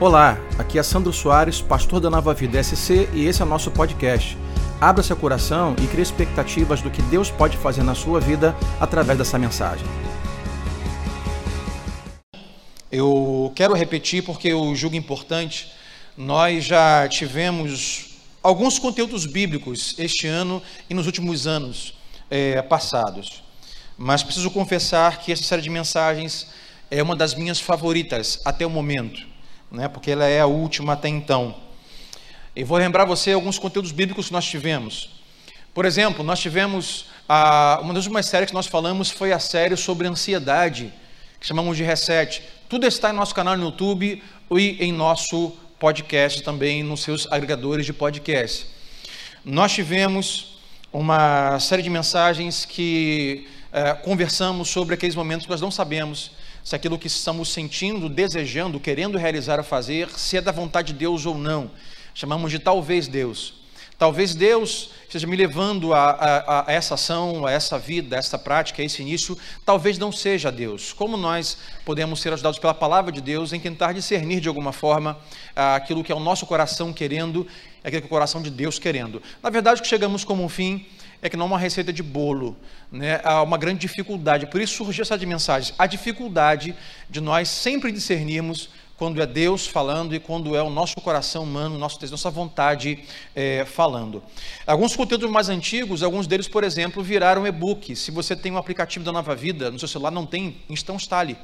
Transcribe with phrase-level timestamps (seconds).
[0.00, 3.70] Olá, aqui é Sandro Soares, pastor da Nova Vida SC e esse é o nosso
[3.70, 4.36] podcast.
[4.80, 9.16] Abra seu coração e crie expectativas do que Deus pode fazer na sua vida através
[9.16, 9.86] dessa mensagem.
[12.90, 15.70] Eu quero repetir porque eu julgo importante.
[16.16, 21.94] Nós já tivemos alguns conteúdos bíblicos este ano e nos últimos anos
[22.28, 23.44] é, passados,
[23.96, 26.48] mas preciso confessar que essa série de mensagens
[26.90, 29.33] é uma das minhas favoritas até o momento
[29.74, 31.54] né, porque ela é a última até então.
[32.56, 35.10] E vou lembrar você alguns conteúdos bíblicos que nós tivemos.
[35.74, 39.76] Por exemplo, nós tivemos a, uma das últimas séries que nós falamos foi a série
[39.76, 40.92] sobre ansiedade,
[41.40, 42.42] que chamamos de Reset.
[42.68, 47.84] Tudo está em nosso canal no YouTube e em nosso podcast também, nos seus agregadores
[47.84, 48.66] de podcast.
[49.44, 50.58] Nós tivemos
[50.92, 56.30] uma série de mensagens que é, conversamos sobre aqueles momentos que nós não sabemos
[56.64, 60.98] se aquilo que estamos sentindo, desejando, querendo realizar ou fazer, se é da vontade de
[60.98, 61.70] Deus ou não.
[62.14, 63.62] Chamamos de talvez Deus.
[63.98, 68.38] Talvez Deus esteja me levando a, a, a, essa ação, a essa vida, a essa
[68.38, 69.38] prática, a esse início.
[69.64, 70.94] Talvez não seja Deus.
[70.94, 75.18] Como nós podemos ser ajudados pela palavra de Deus em tentar discernir de alguma forma
[75.54, 77.46] aquilo que é o nosso coração querendo,
[77.84, 79.22] aquilo que é o coração de Deus querendo.
[79.42, 80.86] Na verdade, o que chegamos como um fim
[81.24, 82.54] é que não é uma receita de bolo,
[82.92, 83.18] né?
[83.24, 84.46] há uma grande dificuldade.
[84.46, 86.76] Por isso surgiu essa mensagem, a dificuldade
[87.08, 91.78] de nós sempre discernirmos quando é Deus falando e quando é o nosso coração humano,
[91.78, 94.22] nosso, nossa vontade é, falando.
[94.66, 97.96] Alguns conteúdos mais antigos, alguns deles, por exemplo, viraram e-book.
[97.96, 101.38] Se você tem um aplicativo da Nova Vida, no seu celular não tem, então instale.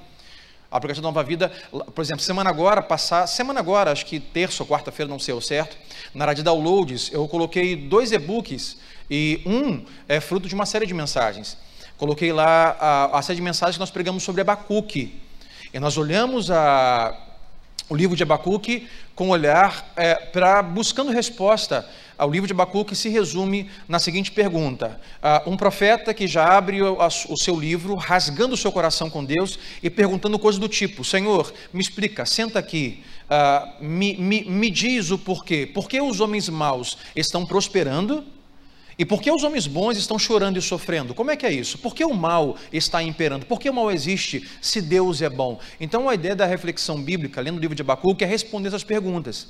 [0.70, 1.50] A aplicação da Nova Vida,
[1.94, 5.40] por exemplo, semana agora, passar, semana agora, acho que terça ou quarta-feira, não sei o
[5.40, 5.76] certo,
[6.14, 8.76] na área de downloads, eu coloquei dois e-books
[9.10, 11.58] e um é fruto de uma série de mensagens.
[11.98, 15.20] Coloquei lá a, a série de mensagens que nós pregamos sobre Abacuque.
[15.74, 17.14] E nós olhamos a,
[17.88, 21.86] o livro de Abacuque com olhar é, para buscando resposta
[22.20, 25.00] ao livro de Abacuque se resume na seguinte pergunta:
[25.46, 29.58] um profeta que já abre o, o, seu livro, rasgando o seu coração com Deus
[29.82, 35.10] e perguntando coisas do tipo: Senhor, me explica, senta aqui, uh, me, me, me diz
[35.10, 35.66] o porquê.
[35.66, 38.22] Por que os homens maus estão prosperando?
[39.00, 41.14] E por que os homens bons estão chorando e sofrendo?
[41.14, 41.78] Como é que é isso?
[41.78, 43.46] Por que o mal está imperando?
[43.46, 45.58] Por que o mal existe se Deus é bom?
[45.80, 49.46] Então a ideia da reflexão bíblica, lendo o livro de Abacuque, é responder essas perguntas.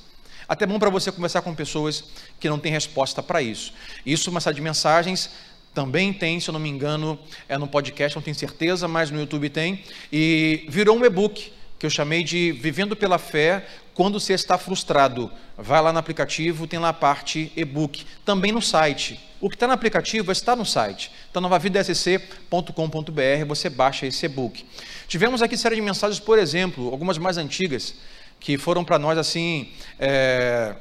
[0.49, 2.05] Até bom para você conversar com pessoas
[2.39, 3.75] que não têm resposta para isso.
[4.07, 5.31] Isso, uma série de mensagens,
[5.75, 7.19] também tem, se eu não me engano,
[7.49, 9.83] é no podcast, não tenho certeza, mas no YouTube tem.
[10.13, 15.33] E virou um e-book que eu chamei de Vivendo pela Fé quando você está frustrado.
[15.59, 18.07] Vai lá no aplicativo, tem lá a parte e-book.
[18.25, 21.11] Também no site o que está no aplicativo está no site.
[21.31, 24.67] Então, novavidasc.com.br, você baixa esse e-book.
[25.09, 27.95] Tivemos aqui série de mensagens, por exemplo, algumas mais antigas,
[28.39, 29.73] que foram para nós assim.
[29.99, 30.77] É,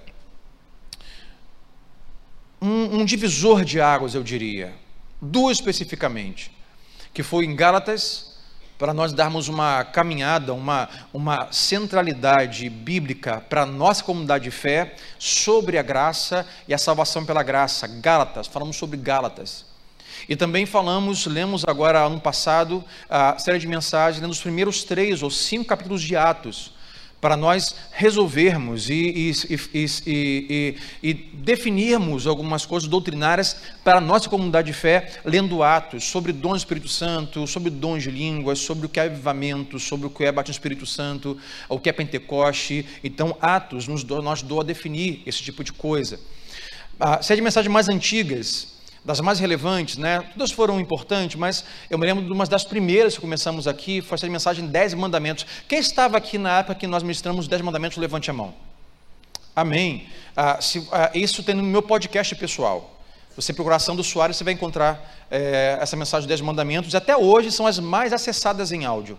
[2.62, 4.74] um, um divisor de águas, eu diria.
[5.22, 6.52] Duas especificamente.
[7.14, 8.29] Que foi em Gálatas
[8.80, 14.96] para nós darmos uma caminhada, uma, uma centralidade bíblica para a nossa comunidade de fé
[15.20, 17.86] sobre a graça e a salvação pela graça.
[17.88, 19.66] Gálatas, falamos sobre Gálatas.
[20.30, 25.22] E também falamos, lemos agora ano passado, a série de mensagens, lendo os primeiros três
[25.22, 26.79] ou cinco capítulos de Atos
[27.22, 29.34] para nós resolvermos e,
[29.74, 36.06] e, e, e, definirmos algumas coisas doutrinárias para a nossa comunidade de fé, lendo Atos
[36.06, 40.08] sobre dons do Espírito Santo, sobre dons de línguas, sobre o que é avivamento, sobre
[40.08, 41.38] o que é batismo do Espírito Santo,
[41.68, 42.86] o que é Pentecoste.
[43.04, 46.20] Então, Atos nos nós doa a definir esse tipo de coisa.
[47.00, 50.24] Ah, série de mensagens mais antigas, das mais relevantes, né?
[50.34, 54.16] Todas foram importantes, mas eu me lembro de uma das primeiras que começamos aqui, foi
[54.16, 55.46] essa mensagem 10 mandamentos.
[55.68, 58.54] Quem estava aqui na época que nós ministramos 10 mandamentos, levante a mão.
[59.56, 60.08] Amém.
[60.36, 62.98] Ah, se, ah, isso tem no meu podcast pessoal.
[63.36, 66.94] Você procurar do Soares, você vai encontrar é, essa mensagem 10 mandamentos.
[66.94, 69.18] Até hoje são as mais acessadas em áudio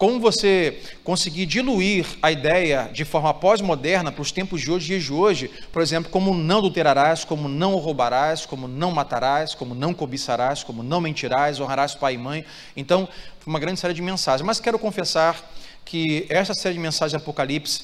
[0.00, 5.04] como você conseguir diluir a ideia de forma pós-moderna para os tempos de hoje, dias
[5.04, 9.92] de hoje, por exemplo, como não adulterarás, como não roubarás, como não matarás, como não
[9.92, 12.46] cobiçarás, como não mentirás, honrarás pai e mãe.
[12.74, 13.06] Então,
[13.40, 14.40] foi uma grande série de mensagens.
[14.40, 15.36] Mas quero confessar
[15.84, 17.82] que essa série de mensagens de Apocalipse,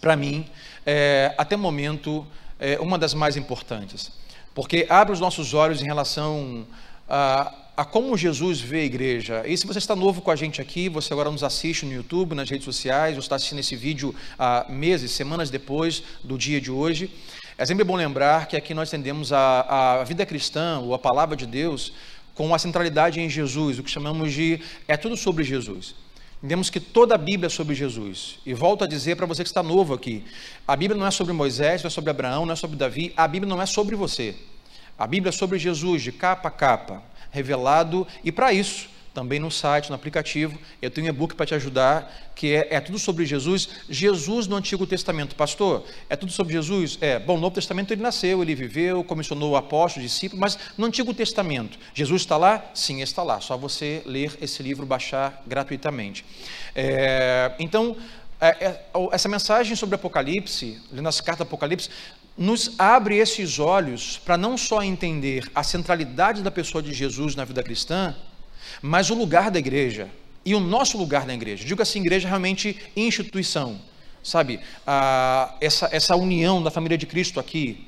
[0.00, 0.46] para mim,
[0.86, 2.26] é, até o momento,
[2.58, 4.10] é uma das mais importantes.
[4.54, 6.66] Porque abre os nossos olhos em relação
[7.06, 9.42] a a como Jesus vê a igreja.
[9.46, 12.34] E se você está novo com a gente aqui, você agora nos assiste no YouTube,
[12.34, 16.70] nas redes sociais, ou está assistindo esse vídeo há meses, semanas depois do dia de
[16.70, 17.10] hoje,
[17.58, 21.36] é sempre bom lembrar que aqui nós tendemos a, a vida cristã, ou a palavra
[21.36, 21.92] de Deus,
[22.34, 25.94] com a centralidade em Jesus, o que chamamos de é tudo sobre Jesus.
[26.38, 28.38] entendemos que toda a Bíblia é sobre Jesus.
[28.46, 30.24] E volto a dizer para você que está novo aqui:
[30.66, 33.26] a Bíblia não é sobre Moisés, não é sobre Abraão, não é sobre Davi, a
[33.26, 34.34] Bíblia não é sobre você.
[34.98, 39.50] A Bíblia é sobre Jesus, de capa a capa, revelado, e para isso também no
[39.50, 40.58] site, no aplicativo.
[40.82, 43.68] Eu tenho um e-book para te ajudar, que é, é, tudo sobre Jesus.
[43.88, 46.98] Jesus no Antigo Testamento, pastor, é tudo sobre Jesus?
[47.00, 50.84] É, bom, no Novo Testamento ele nasceu, ele viveu, comissionou o apóstolo, discípulo, mas no
[50.84, 52.64] Antigo Testamento, Jesus está lá?
[52.74, 53.40] Sim, está lá.
[53.40, 56.24] Só você ler esse livro, baixar gratuitamente.
[56.74, 57.96] É, então,
[59.12, 61.88] essa mensagem sobre Apocalipse, lendo cartas do Apocalipse,
[62.36, 67.44] nos abre esses olhos para não só entender a centralidade da pessoa de Jesus na
[67.44, 68.14] vida cristã,
[68.82, 70.08] mas o lugar da igreja
[70.44, 71.64] e o nosso lugar na igreja.
[71.64, 73.80] Digo assim, igreja realmente instituição,
[74.22, 74.60] sabe?
[74.86, 77.86] Ah, essa, essa união da família de Cristo aqui.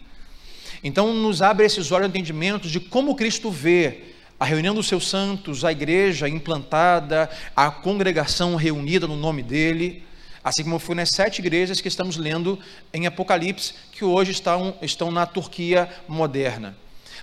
[0.83, 4.05] Então, nos abre esses olhos de entendimento de como Cristo vê
[4.39, 10.03] a reunião dos seus santos, a igreja implantada, a congregação reunida no nome dele,
[10.47, 12.57] assim como foi nas sete igrejas que estamos lendo
[12.95, 16.77] em Apocalipse, que hoje estão, estão na Turquia moderna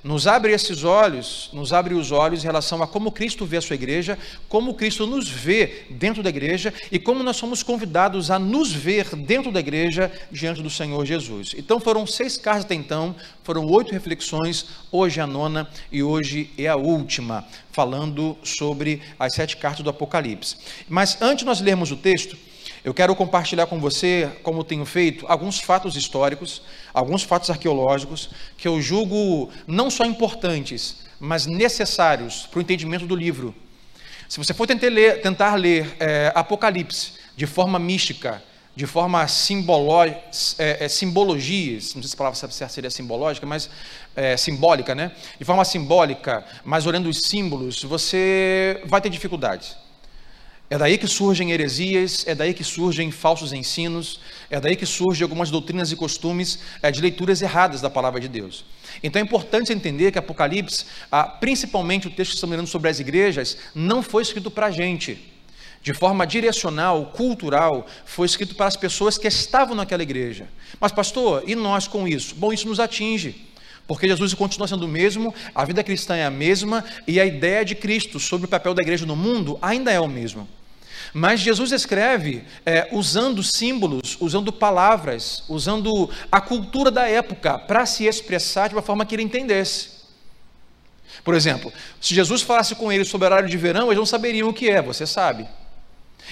[0.04, 3.62] nos abre esses olhos, nos abre os olhos em relação a como Cristo vê a
[3.62, 8.38] sua igreja, como Cristo nos vê dentro da igreja e como nós somos convidados a
[8.38, 11.56] nos ver dentro da igreja diante do Senhor Jesus.
[11.58, 16.50] Então foram seis cartas até então, foram oito reflexões, hoje é a nona e hoje
[16.58, 20.58] é a última, falando sobre as sete cartas do Apocalipse.
[20.90, 22.38] Mas antes nós lermos o texto,
[22.84, 26.62] eu quero compartilhar com você, como tenho feito, alguns fatos históricos,
[26.94, 33.16] alguns fatos arqueológicos, que eu julgo não só importantes, mas necessários para o entendimento do
[33.16, 33.56] livro.
[34.28, 38.44] Se você for tentar ler, tentar ler é, Apocalipse de forma mística,
[38.76, 40.24] de forma simboló, é,
[40.58, 43.70] é, simbologias, não sei se a palavra seria simbológica, mas
[44.16, 45.12] é, simbólica, né?
[45.38, 49.78] De forma simbólica, mas olhando os símbolos, você vai ter dificuldades.
[50.74, 55.22] É daí que surgem heresias, é daí que surgem falsos ensinos, é daí que surgem
[55.22, 58.66] algumas doutrinas e costumes é, de leituras erradas da palavra de Deus.
[59.04, 63.00] Então é importante entender que Apocalipse, ah, principalmente o texto que estamos lendo sobre as
[63.00, 65.24] igrejas, não foi escrito para a gente.
[65.84, 70.48] De forma direcional, cultural, foi escrito para as pessoas que estavam naquela igreja.
[70.80, 72.34] Mas, pastor, e nós com isso?
[72.34, 73.46] Bom, isso nos atinge.
[73.86, 77.64] Porque Jesus continua sendo o mesmo, a vida cristã é a mesma e a ideia
[77.64, 80.50] de Cristo sobre o papel da igreja no mundo ainda é o mesmo.
[81.14, 88.06] Mas Jesus escreve é, usando símbolos, usando palavras, usando a cultura da época para se
[88.06, 90.04] expressar de uma forma que ele entendesse.
[91.24, 94.54] Por exemplo, se Jesus falasse com eles sobre horário de verão, eles não saberiam o
[94.54, 95.48] que é, você sabe.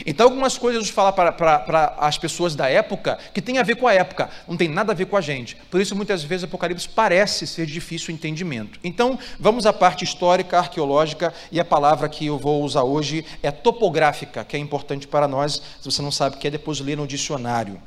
[0.05, 3.87] Então, algumas coisas Jesus fala para, as pessoas da época que tem a ver com
[3.87, 5.55] a época, não tem nada a ver com a gente.
[5.69, 8.79] Por isso, muitas vezes, o Apocalipse parece ser difícil entendimento.
[8.83, 13.51] Então, vamos à parte histórica, arqueológica, e a palavra que eu vou usar hoje é
[13.51, 15.61] topográfica, que é importante para nós.
[15.81, 17.81] Se você não sabe o que é, depois lê no dicionário.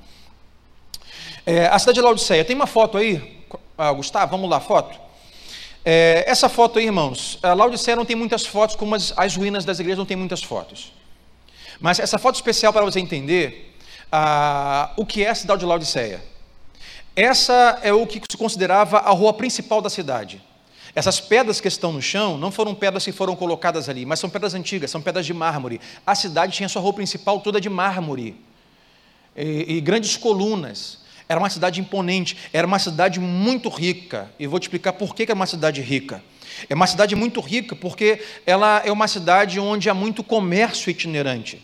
[1.47, 3.45] É, a cidade de Laodiceia, tem uma foto aí?
[3.77, 4.99] Ah, Gustavo, vamos lá, foto.
[5.85, 9.65] É, essa foto aí, irmãos, a Laodiceia não tem muitas fotos, como as, as ruínas
[9.65, 10.93] das igrejas não tem muitas fotos.
[11.81, 13.75] Mas essa foto especial para você entender
[14.11, 16.23] ah, o que é a cidade de Laodiceia.
[17.17, 20.43] Essa é o que se considerava a rua principal da cidade.
[20.95, 24.31] Essas pedras que estão no chão não foram pedras que foram colocadas ali, mas são
[24.31, 25.81] pedras antigas, são pedras de mármore.
[26.07, 28.37] A cidade tinha sua rua principal toda de mármore
[29.37, 31.03] e, e grandes colunas.
[31.29, 34.31] Era uma cidade imponente, era uma cidade muito rica.
[34.39, 36.23] E vou te explicar por que é uma cidade rica.
[36.69, 41.63] É uma cidade muito rica porque ela é uma cidade onde há muito comércio itinerante.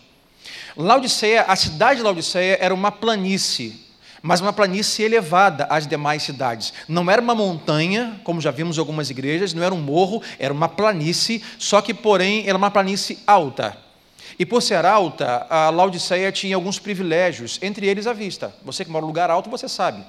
[0.77, 3.81] Laodiceia, a cidade de Laodiceia era uma planície,
[4.23, 6.73] mas uma planície elevada às demais cidades.
[6.89, 10.53] Não era uma montanha, como já vimos em algumas igrejas, não era um morro, era
[10.53, 13.77] uma planície, só que, porém, era uma planície alta.
[14.39, 18.55] E por ser alta, a Laodiceia tinha alguns privilégios, entre eles a vista.
[18.65, 20.05] Você que mora em lugar alto, você sabe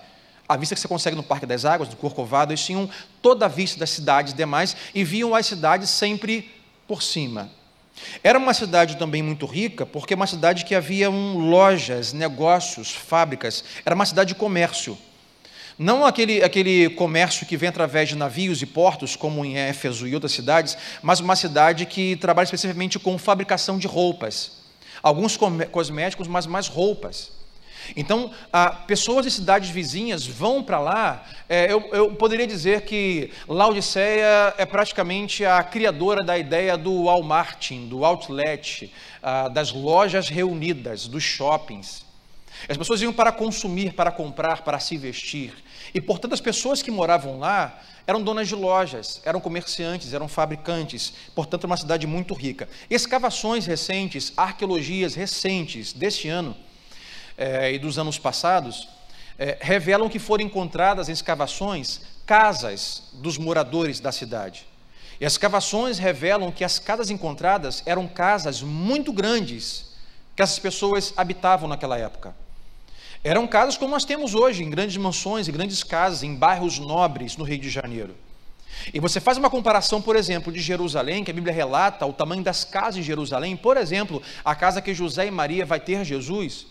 [0.51, 2.89] a vista que você consegue no Parque das Águas, no Corcovado, eles tinham
[3.21, 6.51] toda a vista das cidades demais e viam as cidades sempre
[6.85, 7.49] por cima.
[8.21, 13.63] Era uma cidade também muito rica, porque é uma cidade que havia lojas, negócios, fábricas,
[13.85, 14.97] era uma cidade de comércio.
[15.79, 20.13] Não aquele, aquele comércio que vem através de navios e portos, como em Éfeso e
[20.13, 24.51] outras cidades, mas uma cidade que trabalha especificamente com fabricação de roupas.
[25.01, 25.37] Alguns
[25.71, 27.40] cosméticos, mas mais roupas.
[27.95, 28.31] Então,
[28.87, 31.25] pessoas de cidades vizinhas vão para lá.
[31.49, 37.71] É, eu, eu, poderia dizer que Laodiceia é praticamente a criadora da ideia do Walmart,
[37.87, 38.91] do outlet,
[39.53, 42.05] das lojas reunidas, dos shoppings.
[42.67, 45.53] As pessoas iam para consumir, para comprar, para se vestir.
[45.93, 51.13] E, portanto, as pessoas que moravam lá eram donas de lojas, eram comerciantes, eram fabricantes.
[51.33, 52.67] Portanto, uma cidade muito rica.
[52.89, 56.55] Escavações recentes, arqueologias recentes deste ano
[57.41, 58.87] eh, e dos anos passados
[59.39, 64.67] eh, revelam que foram encontradas em escavações casas dos moradores da cidade.
[65.19, 69.95] E as escavações revelam que as casas encontradas eram casas muito grandes
[70.35, 72.35] que essas pessoas habitavam naquela época.
[73.23, 77.37] Eram casas como nós temos hoje, em grandes mansões e grandes casas, em bairros nobres
[77.37, 78.15] no Rio de Janeiro.
[78.93, 82.43] E você faz uma comparação, por exemplo, de Jerusalém, que a Bíblia relata o tamanho
[82.43, 86.67] das casas em Jerusalém, por exemplo, a casa que José e Maria vai ter Jesus.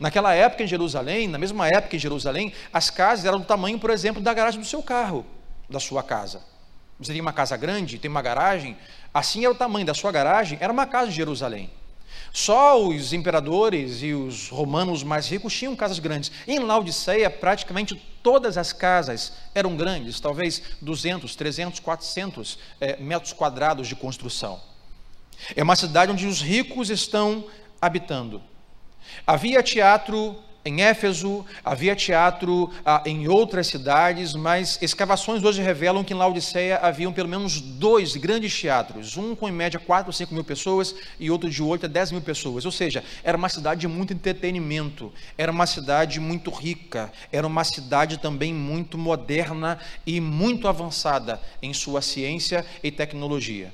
[0.00, 3.90] Naquela época em Jerusalém, na mesma época em Jerusalém, as casas eram do tamanho, por
[3.90, 5.26] exemplo, da garagem do seu carro,
[5.68, 6.40] da sua casa.
[6.98, 8.78] Você tem uma casa grande, tem uma garagem,
[9.12, 11.70] assim era o tamanho da sua garagem, era uma casa de Jerusalém.
[12.32, 16.32] Só os imperadores e os romanos mais ricos tinham casas grandes.
[16.46, 23.86] Em Laodiceia, praticamente todas as casas eram grandes, talvez 200, 300, 400 é, metros quadrados
[23.86, 24.60] de construção.
[25.54, 27.44] É uma cidade onde os ricos estão
[27.82, 28.42] habitando.
[29.26, 36.12] Havia teatro em Éfeso, havia teatro ah, em outras cidades, mas escavações hoje revelam que
[36.12, 40.34] em Laodiceia haviam pelo menos dois grandes teatros, um com em média 4 ou 5
[40.34, 42.66] mil pessoas e outro de 8 a 10 mil pessoas.
[42.66, 47.64] Ou seja, era uma cidade de muito entretenimento, era uma cidade muito rica, era uma
[47.64, 53.72] cidade também muito moderna e muito avançada em sua ciência e tecnologia.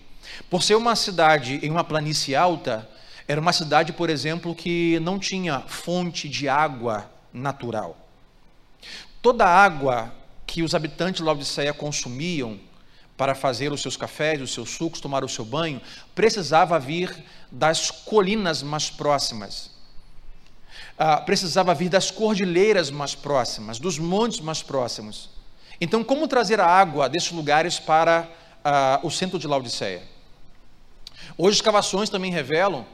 [0.49, 2.89] Por ser uma cidade em uma planície alta,
[3.29, 7.97] era uma cidade, por exemplo, que não tinha fonte de água natural.
[9.21, 10.15] Toda a água
[10.47, 12.59] que os habitantes de Laodiceia consumiam
[13.17, 15.81] para fazer os seus cafés, os seus sucos, tomar o seu banho,
[16.15, 17.13] precisava vir
[17.51, 19.71] das colinas mais próximas.
[20.97, 25.31] Ah, precisava vir das cordilheiras mais próximas, dos montes mais próximos.
[25.81, 28.29] Então, como trazer a água desses lugares para
[28.65, 30.03] ah, o centro de Laodiceia?
[31.37, 32.87] Hoje, escavações também revelam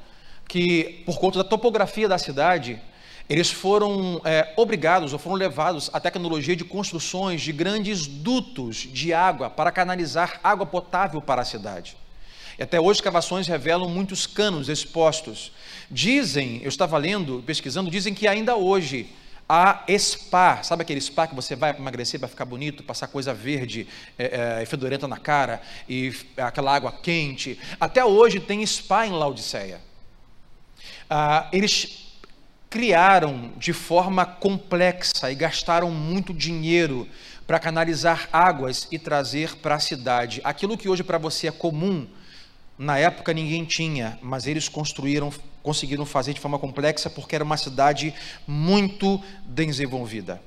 [0.49, 2.81] que, por conta da topografia da cidade,
[3.29, 9.15] eles foram é, obrigados ou foram levados à tecnologia de construções de grandes dutos de
[9.15, 11.97] água para canalizar água potável para a cidade.
[12.59, 15.53] E até hoje, escavações revelam muitos canos expostos.
[15.91, 19.09] Dizem, eu estava lendo, pesquisando, dizem que ainda hoje
[19.49, 23.87] há spa, sabe aquele spa que você vai emagrecer, para ficar bonito, passar coisa verde
[24.19, 27.59] é, é, fedorenta na cara e aquela água quente.
[27.81, 29.81] Até hoje tem spa em Laodiceia
[31.15, 32.07] ah, eles
[32.71, 37.07] criaram de forma complexa e gastaram muito dinheiro
[37.47, 42.09] para canalizar águas e trazer para a cidade aquilo que hoje para você é comum.
[42.79, 45.31] Na época ninguém tinha, mas eles construíram,
[45.63, 48.15] conseguiram fazer de forma complexa porque era uma cidade
[48.47, 50.41] muito desenvolvida.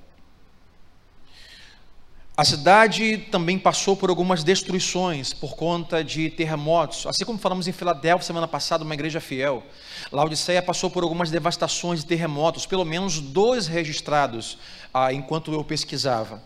[2.38, 7.72] A cidade também passou por algumas destruições por conta de terremotos, assim como falamos em
[7.72, 9.63] Filadélfia semana passada, uma igreja fiel.
[10.12, 14.58] Laodiceia passou por algumas devastações e terremotos, pelo menos dois registrados
[14.94, 16.44] ah, enquanto eu pesquisava.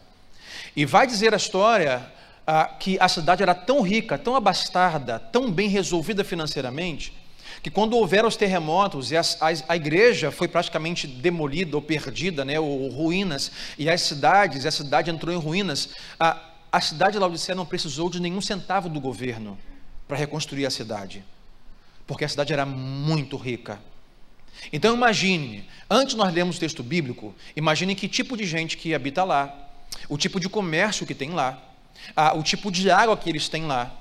[0.76, 2.06] E vai dizer a história
[2.46, 7.18] ah, que a cidade era tão rica, tão abastada, tão bem resolvida financeiramente,
[7.62, 12.46] que quando houveram os terremotos e as, a, a, igreja foi praticamente demolida ou perdida,
[12.46, 15.90] né, ou, ou ruínas, e as cidades, a cidade entrou em ruínas,
[16.20, 16.40] a,
[16.72, 19.58] a cidade de Laodicea não precisou de nenhum centavo do governo
[20.08, 21.24] para reconstruir a cidade,
[22.08, 23.80] porque a cidade era muito rica.
[24.72, 29.24] Então imagine, antes nós lemos o texto bíblico, imagine que tipo de gente que habita
[29.24, 29.70] lá,
[30.08, 31.62] o tipo de comércio que tem lá,
[32.36, 33.96] o tipo de água que eles têm lá,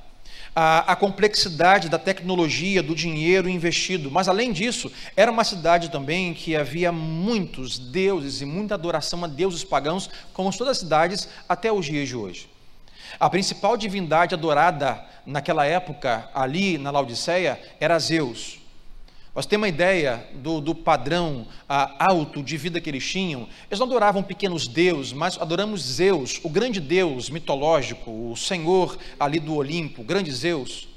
[0.55, 4.11] a, a, complexidade da tecnologia, do dinheiro investido.
[4.11, 9.27] Mas, além disso, era uma cidade também que havia muitos deuses e muita adoração a
[9.27, 12.49] deuses pagãos, como todas as cidades até os dias de hoje.
[13.19, 18.58] A principal divindade adorada naquela época, ali na Laodiceia, era Zeus.
[19.39, 23.49] Nós temos uma ideia do, do padrão ah, alto de vida que eles tinham.
[23.71, 29.39] Eles não adoravam pequenos deuses, mas adoramos Zeus, o grande Deus mitológico, o Senhor ali
[29.39, 30.89] do Olimpo, o grande Zeus.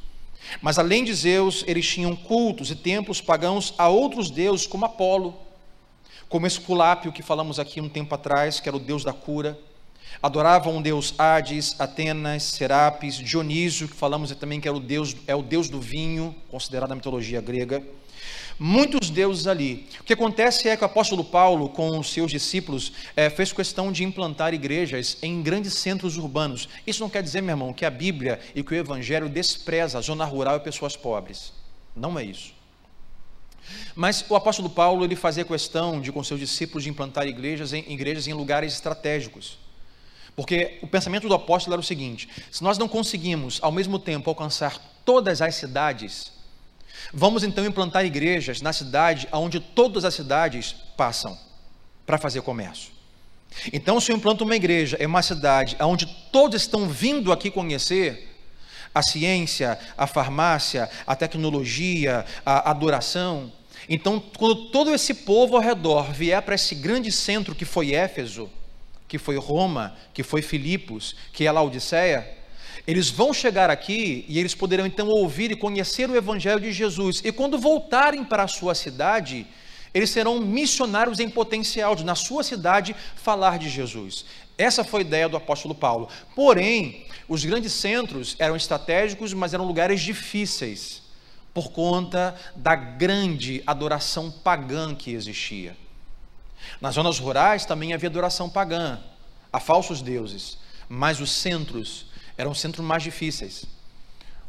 [0.60, 5.38] Mas além de Zeus, eles tinham cultos e templos pagãos a outros deuses, como Apolo,
[6.28, 9.56] como Esculápio, que falamos aqui um tempo atrás, que era o deus da cura.
[10.20, 15.36] Adoravam o deus Hades, Atenas, Serapis, Dionísio, que falamos também que era o deus, é
[15.36, 17.84] o deus do vinho, considerado na mitologia grega
[18.62, 19.88] muitos deuses ali.
[20.00, 23.92] O que acontece é que o apóstolo Paulo, com os seus discípulos, é, fez questão
[23.92, 26.70] de implantar igrejas em grandes centros urbanos.
[26.86, 30.02] Isso não quer dizer, meu irmão, que a Bíblia e que o Evangelho despreza a
[30.02, 31.52] zona rural e pessoas pobres.
[31.96, 32.54] Não é isso.
[33.96, 37.92] Mas o apóstolo Paulo ele fazia questão de com seus discípulos de implantar igrejas em
[37.92, 39.58] igrejas em lugares estratégicos.
[40.36, 44.30] Porque o pensamento do apóstolo era o seguinte: se nós não conseguimos ao mesmo tempo
[44.30, 46.41] alcançar todas as cidades,
[47.14, 51.38] vamos então implantar igrejas na cidade onde todas as cidades passam
[52.06, 52.92] para fazer comércio.
[53.74, 58.30] Então, se eu implanto uma igreja em uma cidade onde todos estão vindo aqui conhecer
[58.94, 63.52] a ciência, a farmácia, a tecnologia, a adoração,
[63.90, 68.50] então, quando todo esse povo ao redor vier para esse grande centro que foi Éfeso,
[69.08, 72.30] que foi Roma, que foi Filipos, que é Laodiceia,
[72.88, 77.22] eles vão chegar aqui e eles poderão então ouvir e conhecer o Evangelho de Jesus.
[77.24, 79.46] E quando voltarem para a sua cidade,
[79.94, 84.26] eles serão missionários em potencial de, na sua cidade, falar de Jesus.
[84.58, 86.10] Essa foi a ideia do apóstolo Paulo.
[86.36, 91.02] Porém, os grandes centros eram estratégicos, mas eram lugares difíceis,
[91.54, 95.76] por conta da grande adoração pagã que existia.
[96.80, 99.00] Nas zonas rurais também havia adoração pagã,
[99.52, 100.58] a falsos deuses,
[100.88, 102.06] mas os centros
[102.42, 103.66] eram centros mais difíceis.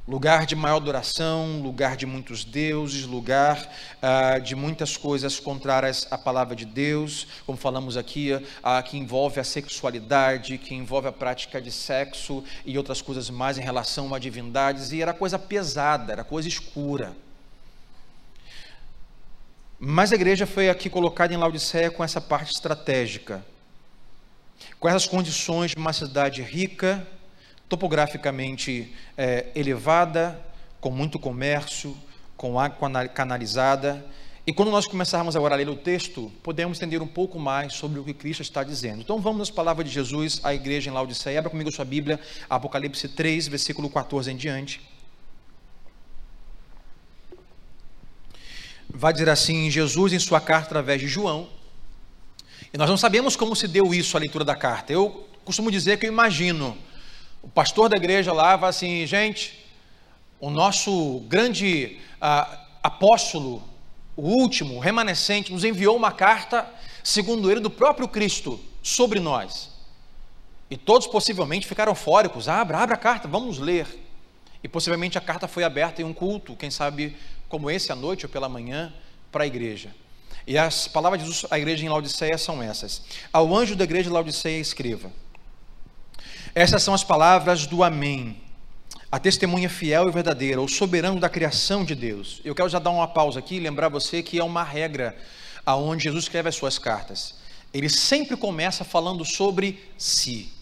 [0.09, 3.71] Lugar de maior adoração, lugar de muitos deuses, lugar
[4.03, 9.39] uh, de muitas coisas contrárias à palavra de Deus, como falamos aqui, uh, que envolve
[9.39, 14.19] a sexualidade, que envolve a prática de sexo e outras coisas mais em relação a
[14.19, 17.15] divindades, e era coisa pesada, era coisa escura.
[19.79, 23.45] Mas a igreja foi aqui colocada em Laodiceia com essa parte estratégica,
[24.81, 27.07] com essas condições de uma cidade rica,
[27.73, 30.39] topograficamente é, elevada,
[30.79, 31.97] com muito comércio,
[32.37, 34.05] com água canalizada.
[34.47, 37.99] E quando nós começarmos agora a ler o texto, podemos entender um pouco mais sobre
[37.99, 39.01] o que Cristo está dizendo.
[39.01, 41.39] Então vamos nas palavras de Jesus à igreja em Laodiceia.
[41.39, 44.79] Abra comigo sua Bíblia, Apocalipse 3, versículo 14 em diante.
[48.91, 51.49] Vai dizer assim: Jesus, em sua carta através de João,
[52.71, 54.93] e nós não sabemos como se deu isso a leitura da carta.
[54.93, 56.77] Eu costumo dizer que eu imagino
[57.43, 59.67] o pastor da igreja lá vai assim, gente,
[60.41, 63.63] o nosso grande ah, apóstolo,
[64.17, 66.69] o último, o remanescente, nos enviou uma carta,
[67.03, 69.71] segundo ele, do próprio Cristo sobre nós.
[70.71, 72.49] E todos possivelmente ficaram fóricos.
[72.49, 73.87] Abra, abra a carta, vamos ler.
[74.63, 77.17] E possivelmente a carta foi aberta em um culto, quem sabe
[77.49, 78.93] como esse à noite ou pela manhã,
[79.31, 79.91] para a igreja.
[80.47, 83.03] E as palavras de Jesus à igreja em Laodiceia são essas:
[83.33, 85.13] Ao anjo da igreja de Laodiceia escreva:
[86.55, 88.37] essas são as palavras do Amém,
[89.11, 92.41] a testemunha fiel e verdadeira, o soberano da criação de Deus.
[92.45, 95.17] Eu quero já dar uma pausa aqui e lembrar você que é uma regra
[95.65, 97.35] aonde Jesus escreve as suas cartas.
[97.73, 100.53] Ele sempre começa falando sobre si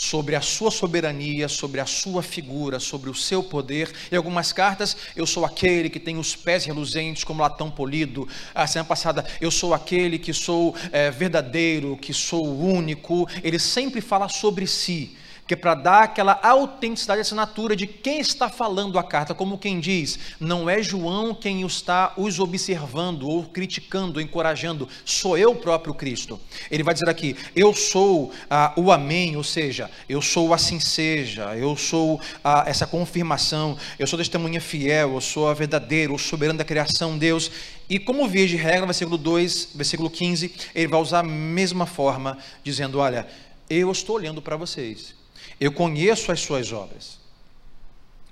[0.00, 3.92] sobre a sua soberania, sobre a sua figura, sobre o seu poder.
[4.10, 8.26] Em algumas cartas, eu sou aquele que tem os pés reluzentes como latão polido.
[8.54, 13.28] A semana passada, eu sou aquele que sou é, verdadeiro, que sou único.
[13.44, 15.16] Ele sempre fala sobre si
[15.50, 19.80] que é para dar aquela autenticidade, assinatura de quem está falando a carta, como quem
[19.80, 26.38] diz, não é João quem está os observando ou criticando, encorajando, sou eu próprio Cristo.
[26.70, 31.56] Ele vai dizer aqui, eu sou ah, o Amém, ou seja, eu sou assim seja,
[31.56, 36.60] eu sou ah, essa confirmação, eu sou testemunha fiel, eu sou a verdadeira, o soberano
[36.60, 37.50] da criação, Deus.
[37.88, 42.38] E como via de regra, versículo 2, versículo 15, ele vai usar a mesma forma,
[42.62, 43.26] dizendo: Olha,
[43.68, 45.18] eu estou olhando para vocês
[45.60, 47.20] eu conheço as suas obras.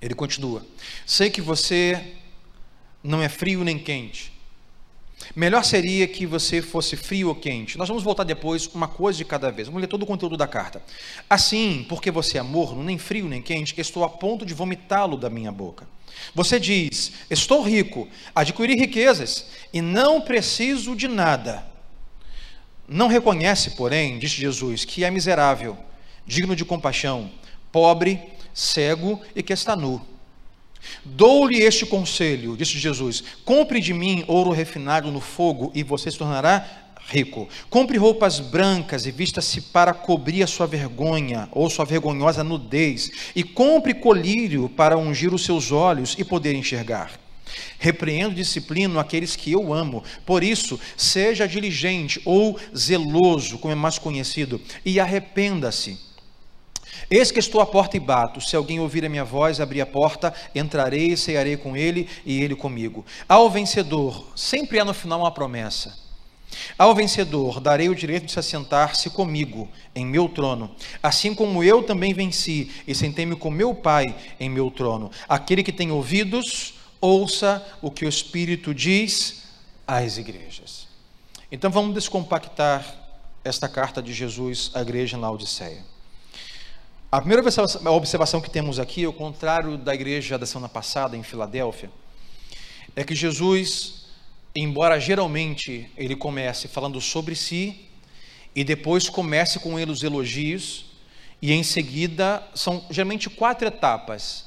[0.01, 0.65] Ele continua:
[1.05, 2.15] Sei que você
[3.03, 4.33] não é frio nem quente.
[5.35, 7.77] Melhor seria que você fosse frio ou quente.
[7.77, 9.67] Nós vamos voltar depois, uma coisa de cada vez.
[9.67, 10.81] Vamos ler todo o conteúdo da carta.
[11.29, 15.29] Assim, porque você é morno, nem frio nem quente, estou a ponto de vomitá-lo da
[15.29, 15.87] minha boca.
[16.33, 21.67] Você diz: Estou rico, adquiri riquezas e não preciso de nada.
[22.87, 25.77] Não reconhece, porém, disse Jesus, que é miserável
[26.29, 27.31] digno de compaixão,
[27.71, 28.21] pobre,
[28.53, 29.99] cego e que está nu.
[31.03, 36.19] Dou-lhe este conselho, disse Jesus: compre de mim ouro refinado no fogo e você se
[36.19, 36.65] tornará
[37.07, 37.49] rico.
[37.67, 43.43] Compre roupas brancas e vista-se para cobrir a sua vergonha ou sua vergonhosa nudez, e
[43.43, 47.11] compre colírio para ungir os seus olhos e poder enxergar.
[47.79, 50.03] Repreendo disciplino aqueles que eu amo.
[50.23, 56.08] Por isso, seja diligente ou zeloso, como é mais conhecido, e arrependa-se.
[57.09, 58.41] Eis que estou à porta e bato.
[58.41, 62.41] Se alguém ouvir a minha voz, abrir a porta, entrarei e cearei com ele e
[62.41, 63.05] ele comigo.
[63.27, 65.97] Ao vencedor, sempre há no final uma promessa.
[66.77, 71.83] Ao vencedor, darei o direito de se assentar-se comigo em meu trono, assim como eu
[71.83, 75.11] também venci e sentei-me com meu Pai em meu trono.
[75.27, 79.43] Aquele que tem ouvidos, Ouça o que o Espírito diz
[79.87, 80.87] às igrejas.
[81.51, 82.85] Então vamos descompactar
[83.43, 85.83] esta carta de Jesus à igreja em Laodiceia.
[87.11, 87.43] A primeira
[87.89, 91.89] observação que temos aqui, ao contrário da igreja da semana passada em Filadélfia,
[92.95, 94.05] é que Jesus,
[94.55, 97.87] embora geralmente ele comece falando sobre si
[98.55, 100.85] e depois comece com ele os elogios,
[101.41, 104.45] e em seguida são geralmente quatro etapas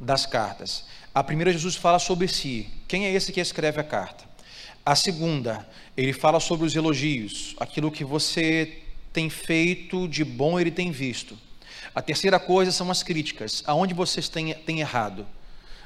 [0.00, 0.86] das cartas.
[1.14, 2.68] A primeira, Jesus fala sobre si.
[2.88, 4.24] Quem é esse que escreve a carta?
[4.84, 5.64] A segunda,
[5.96, 11.38] ele fala sobre os elogios, aquilo que você tem feito de bom ele tem visto.
[11.94, 15.26] A terceira coisa são as críticas, aonde vocês têm, têm errado,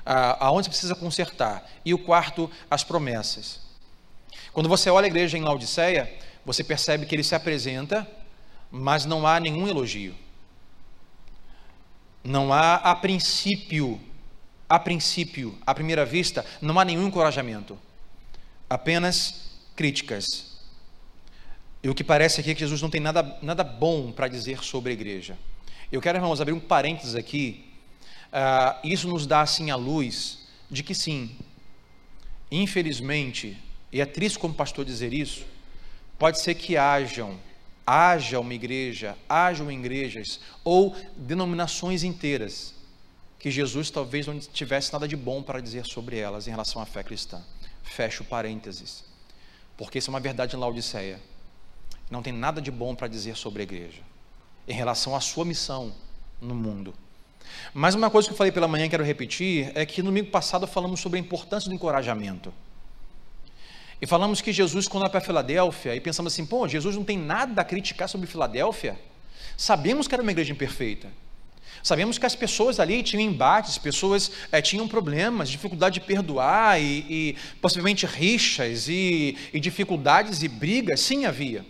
[0.04, 1.68] aonde você precisa consertar.
[1.84, 3.60] E o quarto, as promessas.
[4.52, 6.12] Quando você olha a igreja em Laodiceia,
[6.44, 8.06] você percebe que ele se apresenta,
[8.70, 10.14] mas não há nenhum elogio.
[12.22, 14.00] Não há a princípio
[14.68, 17.78] a princípio, à primeira vista, não há nenhum encorajamento,
[18.68, 20.58] apenas críticas.
[21.82, 24.64] E o que parece aqui é que Jesus não tem nada, nada bom para dizer
[24.64, 25.38] sobre a igreja.
[25.92, 27.64] Eu quero, irmãos, abrir um parênteses aqui.
[28.32, 31.36] Uh, isso nos dá, assim, a luz de que sim,
[32.50, 33.56] infelizmente,
[33.92, 35.46] e é triste como pastor dizer isso,
[36.18, 37.38] pode ser que hajam,
[37.86, 42.74] haja uma igreja, hajam igrejas ou denominações inteiras
[43.38, 46.86] que Jesus talvez não tivesse nada de bom para dizer sobre elas em relação à
[46.86, 47.42] fé cristã.
[47.82, 49.04] Fecho parênteses.
[49.76, 51.20] Porque isso é uma verdade em Laodiceia.
[52.10, 54.13] Não tem nada de bom para dizer sobre a igreja
[54.66, 55.92] em relação à sua missão
[56.40, 56.94] no mundo.
[57.72, 60.66] Mas uma coisa que eu falei pela manhã, quero repetir, é que no domingo passado
[60.66, 62.52] falamos sobre a importância do encorajamento.
[64.00, 67.16] E falamos que Jesus, quando vai para Filadélfia, e pensamos assim, pô, Jesus não tem
[67.16, 68.98] nada a criticar sobre Filadélfia.
[69.56, 71.08] Sabemos que era uma igreja imperfeita.
[71.82, 77.06] Sabemos que as pessoas ali tinham embates, pessoas é, tinham problemas, dificuldade de perdoar e,
[77.08, 81.64] e possivelmente rixas e, e dificuldades e brigas, sim havia.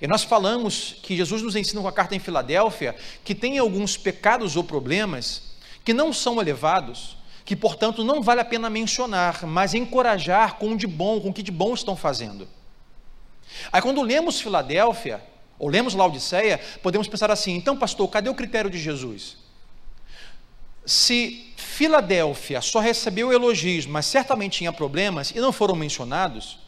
[0.00, 3.96] E nós falamos que Jesus nos ensina com a carta em Filadélfia que tem alguns
[3.96, 9.74] pecados ou problemas que não são elevados, que portanto não vale a pena mencionar, mas
[9.74, 12.46] encorajar com o de bom, com o que de bom estão fazendo.
[13.72, 15.22] Aí quando lemos Filadélfia,
[15.58, 19.40] ou lemos Laodiceia, podemos pensar assim: então, pastor, cadê o critério de Jesus?
[20.90, 26.58] se Filadélfia só recebeu elogios, mas certamente tinha problemas e não foram mencionados,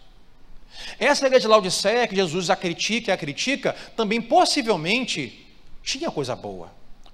[0.99, 5.47] essa igreja de Laodiceia, que Jesus a critica e a critica, também possivelmente
[5.83, 6.71] tinha coisa boa.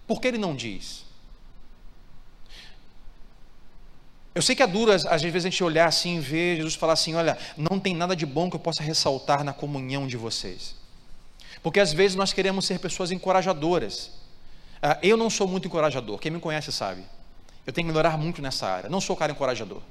[0.07, 1.05] Por que ele não diz?
[4.35, 6.93] Eu sei que é duro, às vezes, a gente olhar assim e ver Jesus falar
[6.93, 10.77] assim: olha, não tem nada de bom que eu possa ressaltar na comunhão de vocês.
[11.63, 14.13] Porque às vezes nós queremos ser pessoas encorajadoras.
[14.81, 17.03] Ah, eu não sou muito encorajador, quem me conhece sabe.
[17.67, 18.89] Eu tenho que melhorar muito nessa área.
[18.89, 19.83] Não sou cara encorajador.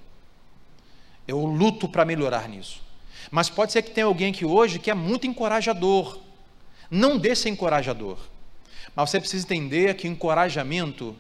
[1.28, 2.82] Eu luto para melhorar nisso.
[3.30, 6.20] Mas pode ser que tenha alguém aqui hoje que é muito encorajador.
[6.90, 8.18] Não dê ser encorajador.
[8.96, 11.16] Mas você precisa entender que encorajamento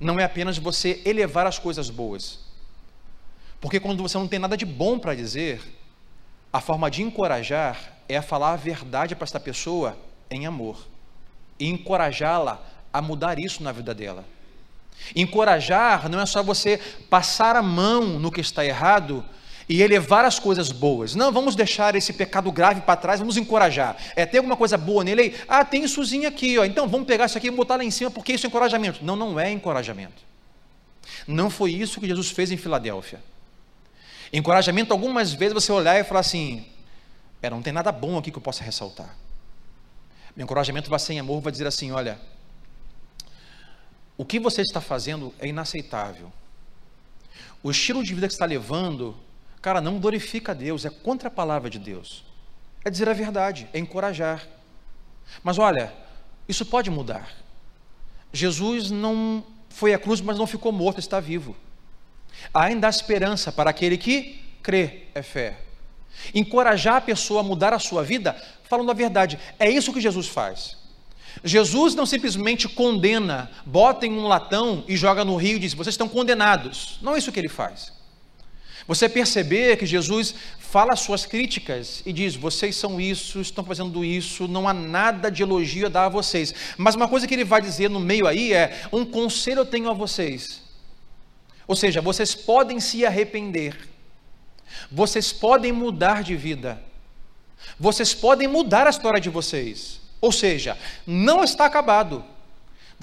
[0.00, 2.40] não é apenas você elevar as coisas boas.
[3.60, 5.62] Porque quando você não tem nada de bom para dizer,
[6.52, 9.96] a forma de encorajar é falar a verdade para esta pessoa
[10.30, 10.86] em amor
[11.58, 14.24] e encorajá-la a mudar isso na vida dela.
[15.16, 16.78] Encorajar não é só você
[17.08, 19.24] passar a mão no que está errado
[19.68, 21.14] e elevar as coisas boas.
[21.14, 23.96] Não, vamos deixar esse pecado grave para trás, vamos encorajar.
[24.14, 25.34] É, tem alguma coisa boa nele aí?
[25.48, 26.64] Ah, tem issozinho aqui, ó.
[26.64, 29.04] Então vamos pegar isso aqui e botar lá em cima, porque isso é encorajamento.
[29.04, 30.22] Não, não é encorajamento.
[31.26, 33.22] Não foi isso que Jesus fez em Filadélfia.
[34.32, 36.66] Encorajamento, algumas vezes você olhar e falar assim:
[37.40, 39.14] é, não tem nada bom aqui que eu possa ressaltar.
[40.36, 42.18] Meu encorajamento vai ser em amor, vai dizer assim: olha,
[44.16, 46.32] o que você está fazendo é inaceitável.
[47.62, 49.16] O estilo de vida que está levando,
[49.64, 52.22] cara, não glorifica a Deus, é contra a palavra de Deus.
[52.84, 54.46] É dizer a verdade, é encorajar.
[55.42, 55.90] Mas olha,
[56.46, 57.30] isso pode mudar.
[58.30, 61.56] Jesus não foi à cruz, mas não ficou morto, está vivo.
[62.52, 65.58] Ainda há esperança para aquele que crê, é fé.
[66.34, 70.28] Encorajar a pessoa a mudar a sua vida, falando a verdade, é isso que Jesus
[70.28, 70.76] faz.
[71.42, 75.94] Jesus não simplesmente condena, bota em um latão e joga no rio e diz: vocês
[75.94, 76.98] estão condenados.
[77.00, 78.03] Não é isso que ele faz.
[78.86, 84.04] Você perceber que Jesus fala as suas críticas e diz: vocês são isso, estão fazendo
[84.04, 86.54] isso, não há nada de elogio a dar a vocês.
[86.76, 89.88] Mas uma coisa que ele vai dizer no meio aí é: um conselho eu tenho
[89.88, 90.62] a vocês.
[91.66, 93.88] Ou seja, vocês podem se arrepender,
[94.92, 96.82] vocês podem mudar de vida,
[97.80, 100.00] vocês podem mudar a história de vocês.
[100.20, 102.24] Ou seja, não está acabado.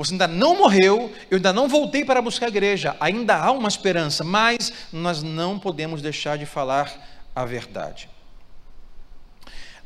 [0.03, 3.69] Você ainda não morreu, eu ainda não voltei para buscar a igreja, ainda há uma
[3.69, 6.91] esperança, mas nós não podemos deixar de falar
[7.35, 8.09] a verdade.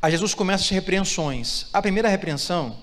[0.00, 1.66] A Jesus começa as repreensões.
[1.72, 2.76] A primeira repreensão,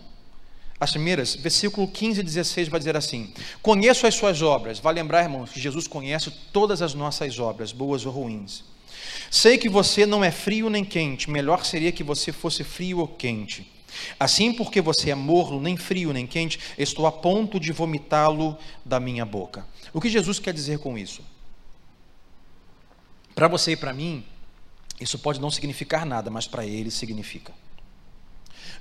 [0.79, 4.79] as primeiras, versículo 15 e 16 vai dizer assim: Conheço as suas obras.
[4.79, 8.63] Vai lembrar, irmãos, que Jesus conhece todas as nossas obras, boas ou ruins.
[9.31, 13.07] Sei que você não é frio nem quente, melhor seria que você fosse frio ou
[13.07, 13.72] quente.
[14.19, 18.99] Assim, porque você é morno, nem frio nem quente, estou a ponto de vomitá-lo da
[18.99, 19.65] minha boca.
[19.93, 21.21] O que Jesus quer dizer com isso?
[23.35, 24.23] Para você e para mim,
[24.99, 27.51] isso pode não significar nada, mas para ele significa.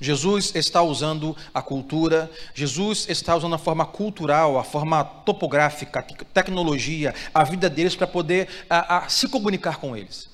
[0.01, 6.03] Jesus está usando a cultura, Jesus está usando a forma cultural, a forma topográfica, a
[6.03, 10.29] tecnologia, a vida deles para poder a, a, se comunicar com eles.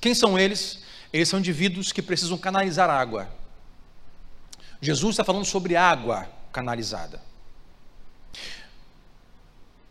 [0.00, 0.82] Quem são eles?
[1.12, 3.28] Eles são indivíduos que precisam canalizar água.
[4.80, 7.20] Jesus está falando sobre água canalizada.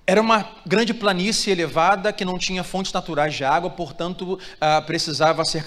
[0.08, 5.44] Era uma grande planície elevada que não tinha fontes naturais de água, portanto, ah, precisava
[5.44, 5.64] ser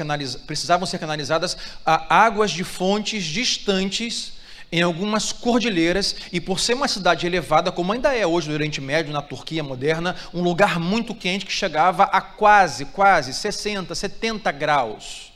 [0.47, 4.39] precisavam ser canalizadas ah, águas de fontes distantes
[4.71, 8.81] em algumas cordilheiras, e por ser uma cidade elevada, como ainda é hoje no Oriente
[8.81, 14.53] Médio, na Turquia moderna, um lugar muito quente que chegava a quase, quase 60, 70
[14.53, 15.33] graus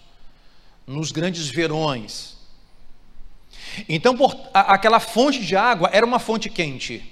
[0.87, 2.32] nos grandes verões.
[3.89, 7.03] Então, por, a, aquela fonte de água era uma fonte quente.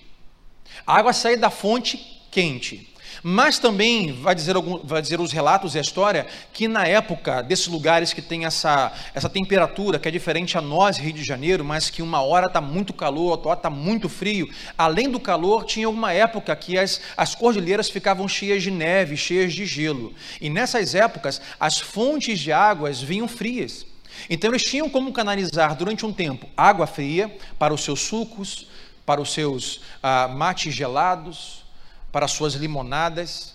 [0.86, 1.98] A água saía da fonte
[2.30, 2.90] quente.
[3.22, 7.42] Mas também vai dizer, algum, vai dizer os relatos e a história que na época
[7.42, 11.64] desses lugares que tem essa, essa temperatura que é diferente a nós, Rio de Janeiro,
[11.64, 15.64] mas que uma hora está muito calor, outra hora está muito frio, além do calor,
[15.64, 20.14] tinha uma época que as, as cordilheiras ficavam cheias de neve, cheias de gelo.
[20.40, 23.89] E nessas épocas, as fontes de águas vinham frias.
[24.28, 28.66] Então eles tinham como canalizar durante um tempo água fria para os seus sucos,
[29.04, 31.64] para os seus ah, mates gelados,
[32.12, 33.54] para as suas limonadas.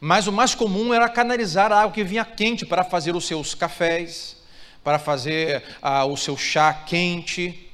[0.00, 3.54] Mas o mais comum era canalizar a água que vinha quente para fazer os seus
[3.54, 4.36] cafés,
[4.82, 7.70] para fazer ah, o seu chá quente.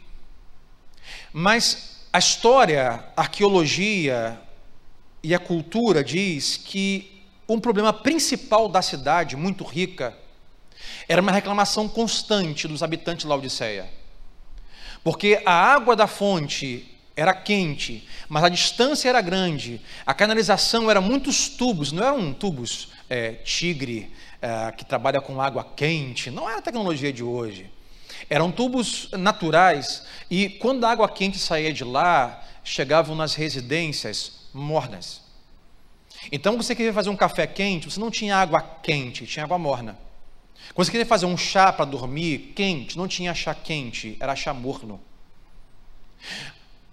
[1.32, 4.40] Mas a história, a arqueologia
[5.22, 10.14] e a cultura diz que um problema principal da cidade, muito rica,
[11.08, 13.88] era uma reclamação constante dos habitantes de Laodiceia.
[15.02, 21.00] Porque a água da fonte era quente, mas a distância era grande, a canalização era
[21.00, 26.58] muitos tubos, não eram tubos é, tigre é, que trabalha com água quente, não era
[26.58, 27.70] a tecnologia de hoje.
[28.30, 35.22] Eram tubos naturais e quando a água quente saía de lá, chegavam nas residências mornas.
[36.30, 39.98] Então você queria fazer um café quente, você não tinha água quente, tinha água morna.
[40.74, 44.54] Quando você queria fazer um chá para dormir quente, não tinha chá quente, era chá
[44.54, 45.00] morno.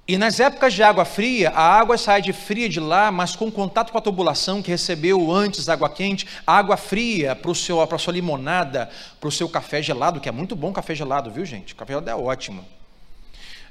[0.07, 3.51] E nas épocas de água fria, a água sai de fria de lá, mas com
[3.51, 8.87] contato com a tubulação que recebeu antes água quente, água fria para a sua limonada,
[9.19, 11.73] para o seu café gelado, que é muito bom café gelado, viu gente?
[11.73, 12.63] café gelado é ótimo.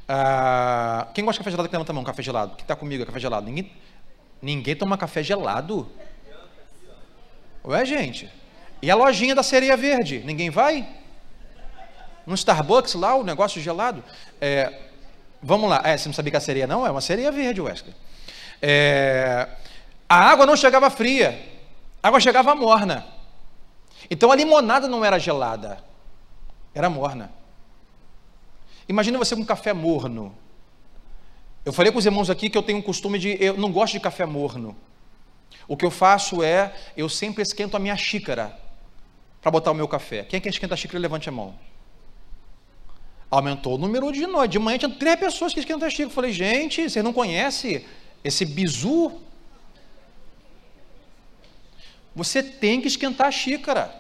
[0.09, 2.57] Ah, quem gosta de café gelado que levanta a mão, café gelado?
[2.57, 3.47] Quem está comigo é café gelado?
[3.47, 3.71] Ninguém,
[4.43, 5.89] ninguém toma café gelado?
[7.65, 8.29] Ué, gente?
[8.85, 10.87] E a lojinha da sereia verde, ninguém vai?
[12.27, 14.05] No Starbucks lá, o negócio gelado?
[14.41, 14.73] É,
[15.47, 15.83] Vamos lá.
[15.85, 16.87] É, você não sabia que a sereia não?
[16.87, 17.95] É uma sereia verde, Wesley.
[18.63, 19.47] É,
[20.09, 21.39] a água não chegava fria,
[22.03, 23.07] a água chegava morna.
[24.11, 25.85] Então a limonada não era gelada,
[26.75, 27.31] era morna.
[28.89, 30.35] Imagina você com um café morno.
[31.63, 33.37] Eu falei com os irmãos aqui que eu tenho um costume de.
[33.39, 34.75] Eu não gosto de café morno.
[35.69, 38.64] O que eu faço é, eu sempre esquento a minha xícara
[39.45, 40.25] para botar o meu café.
[40.25, 40.99] Quem é que esquenta a xícara?
[40.99, 41.55] Levante a mão.
[43.31, 44.53] Aumentou o número de noite.
[44.53, 46.09] De manhã tinha três pessoas que esquentam xícara.
[46.09, 47.85] Eu falei, gente, você não conhece
[48.25, 49.21] esse bizu?
[52.17, 53.95] Você tem que esquentar a xícara.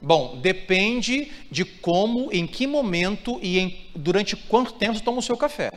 [0.00, 5.22] Bom, depende de como, em que momento e em, durante quanto tempo você toma o
[5.22, 5.72] seu café.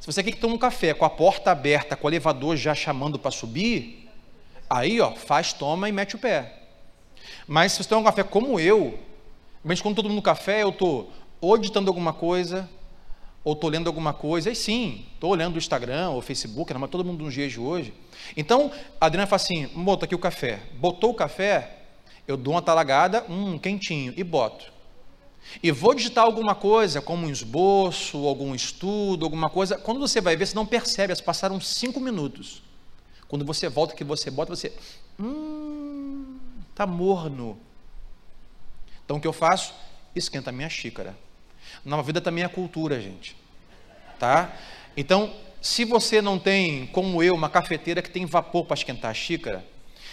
[0.00, 2.74] Se você quer que tome um café com a porta aberta, com o elevador já
[2.74, 4.08] chamando para subir,
[4.68, 6.63] aí ó, faz, toma e mete o pé.
[7.46, 8.98] Mas se você toma um café como eu,
[9.62, 12.68] mas quando todo mundo no café, eu estou ou editando alguma coisa,
[13.44, 16.90] ou estou lendo alguma coisa, e sim, estou olhando o Instagram ou o Facebook, mas
[16.90, 17.92] todo mundo nos dias hoje.
[18.36, 20.62] Então, a Adriana fala assim: bota aqui o café.
[20.74, 21.78] Botou o café,
[22.26, 24.72] eu dou uma talagada, um quentinho, e boto.
[25.62, 29.76] E vou digitar alguma coisa, como um esboço, algum estudo, alguma coisa.
[29.76, 32.62] Quando você vai ver, você não percebe, passaram cinco minutos.
[33.28, 34.72] Quando você volta, que você bota, você.
[35.20, 35.73] Hum,
[36.74, 37.58] tá morno.
[39.04, 39.74] Então o que eu faço?
[40.14, 41.16] Esquenta a minha xícara.
[41.84, 43.36] Nova vida também é cultura, gente.
[44.18, 44.52] Tá?
[44.96, 49.14] Então, se você não tem, como eu, uma cafeteira que tem vapor para esquentar a
[49.14, 49.64] xícara,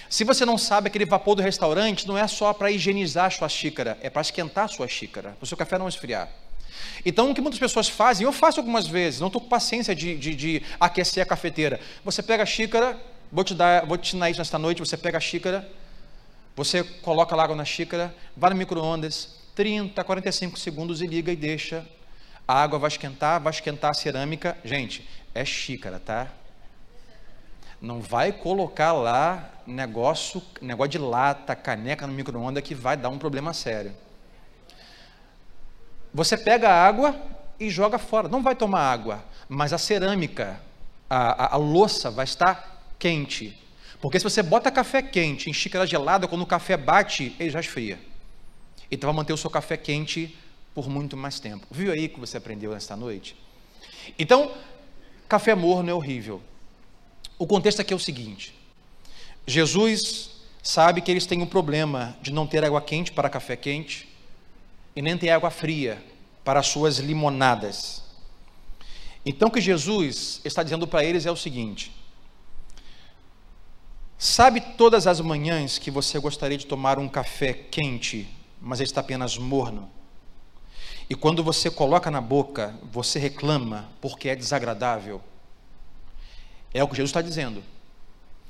[0.10, 3.48] se você não sabe, aquele vapor do restaurante não é só para higienizar a sua
[3.48, 6.30] xícara, é para esquentar a sua xícara, para o seu café não esfriar.
[7.06, 10.18] Então, o que muitas pessoas fazem, eu faço algumas vezes, não estou com paciência de,
[10.18, 11.80] de, de, aquecer a cafeteira.
[12.04, 13.00] Você pega a xícara,
[13.32, 15.68] vou te, dar, vou te ensinar isso nesta noite, você pega a xícara,
[16.56, 21.36] você coloca a água na xícara, vai no micro-ondas, 30, 45 segundos e liga e
[21.36, 21.88] deixa.
[22.48, 24.58] A água vai esquentar, vai esquentar a cerâmica.
[24.64, 26.28] Gente, é xícara, tá?
[27.82, 33.18] Não vai colocar lá negócio, negócio de lata, caneca no micro-ondas que vai dar um
[33.18, 33.94] problema sério.
[36.14, 37.16] Você pega a água
[37.60, 38.28] e joga fora.
[38.28, 40.60] Não vai tomar água, mas a cerâmica,
[41.10, 43.58] a, a, a louça vai estar quente.
[44.02, 47.60] Porque se você bota café quente em xícara gelada, quando o café bate, ele já
[47.60, 48.00] esfria.
[48.92, 50.36] Então vai manter o seu café quente
[50.74, 51.68] por muito mais tempo.
[51.70, 53.36] Viu aí que você aprendeu nesta noite?
[54.18, 54.52] Então,
[55.30, 56.42] café morno é horrível.
[57.38, 58.56] O contexto aqui é o seguinte:
[59.46, 60.32] Jesus
[60.64, 64.10] sabe que eles têm um problema de não ter água quente para café quente
[64.96, 66.04] e nem ter água fria
[66.44, 68.04] para as suas limonadas.
[69.24, 71.92] Então, o que Jesus está dizendo para eles é o seguinte:
[74.24, 78.30] sabe todas as manhãs que você gostaria de tomar um café quente,
[78.62, 79.90] mas ele está apenas morno?
[81.10, 85.20] E quando você coloca na boca, você reclama porque é desagradável.
[86.72, 87.64] É o que Jesus está dizendo.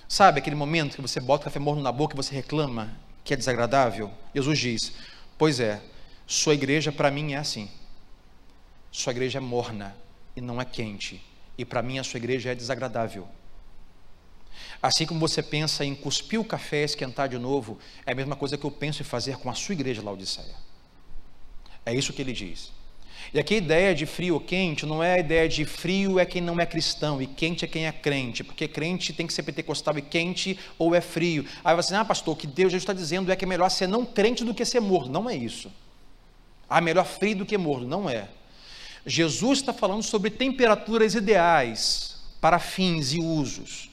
[0.10, 3.34] Sabe aquele momento que você bota o café morno na boca e você reclama que
[3.34, 4.12] é desagradável?
[4.36, 4.94] Jesus diz:
[5.38, 5.82] Pois é,
[6.28, 7.72] sua igreja para mim é assim.
[8.92, 9.96] Sua igreja é morna
[10.36, 11.24] e não é quente.
[11.58, 13.26] E para mim a sua igreja é desagradável.
[14.82, 18.36] Assim como você pensa em cuspir o café e esquentar de novo, é a mesma
[18.36, 20.56] coisa que eu penso em fazer com a sua igreja Laodiceia.
[21.86, 22.72] É isso que ele diz.
[23.34, 26.26] E aqui a ideia de frio ou quente não é a ideia de frio é
[26.26, 29.44] quem não é cristão e quente é quem é crente, porque crente tem que ser
[29.44, 31.46] pentecostal e quente ou é frio.
[31.64, 34.04] Aí você, ah, pastor, o que Deus está dizendo é que é melhor ser não
[34.04, 35.10] crente do que ser morto.
[35.10, 35.72] Não é isso.
[36.68, 37.88] Ah, melhor frio do que morno.
[37.88, 38.28] Não é.
[39.06, 43.91] Jesus está falando sobre temperaturas ideais para fins e usos.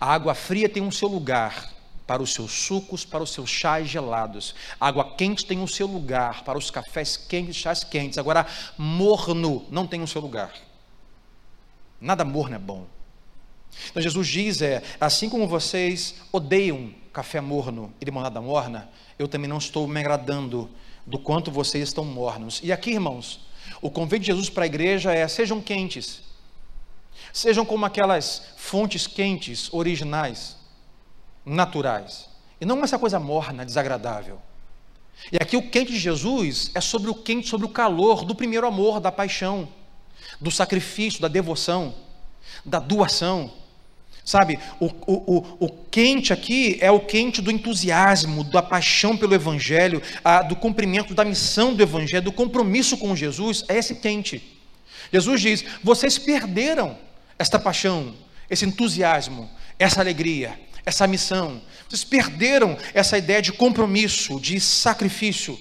[0.00, 1.72] A água fria tem um seu lugar
[2.06, 4.54] para os seus sucos, para os seus chás gelados.
[4.80, 8.18] A água quente tem um seu lugar para os cafés quentes, chás quentes.
[8.18, 8.46] Agora,
[8.78, 10.52] morno não tem um seu lugar.
[12.00, 12.86] Nada morno é bom.
[13.90, 19.48] Então Jesus diz é, assim como vocês odeiam café morno e limonada morna, eu também
[19.48, 20.70] não estou me agradando
[21.06, 22.60] do quanto vocês estão mornos.
[22.62, 23.40] E aqui, irmãos,
[23.80, 26.22] o convite de Jesus para a igreja é: sejam quentes,
[27.36, 30.56] sejam como aquelas fontes quentes, originais,
[31.44, 34.40] naturais, e não essa coisa morna, desagradável.
[35.30, 38.66] E aqui o quente de Jesus é sobre o quente, sobre o calor do primeiro
[38.66, 39.68] amor, da paixão,
[40.40, 41.94] do sacrifício, da devoção,
[42.64, 43.52] da doação.
[44.24, 49.34] Sabe, o, o, o, o, quente aqui é o quente do entusiasmo, da paixão pelo
[49.34, 54.58] Evangelho, a, do cumprimento da missão do Evangelho, do compromisso com Jesus, é esse quente.
[55.12, 56.98] Jesus diz: vocês perderam
[57.38, 58.14] esta paixão,
[58.48, 61.60] esse entusiasmo, essa alegria, essa missão.
[61.88, 65.58] Vocês perderam essa ideia de compromisso, de sacrifício.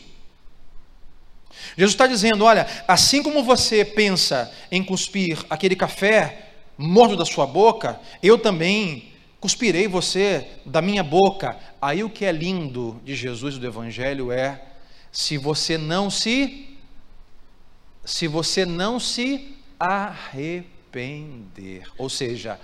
[1.78, 7.48] Jesus está dizendo: olha, assim como você pensa em cuspir aquele café morto da sua
[7.48, 11.58] boca, eu também cuspirei você da minha boca.
[11.82, 14.62] Aí o que é lindo de Jesus e do Evangelho é:
[15.12, 16.78] se você não se,
[18.04, 20.75] se você não se arrepender,
[21.98, 22.60] ou seja,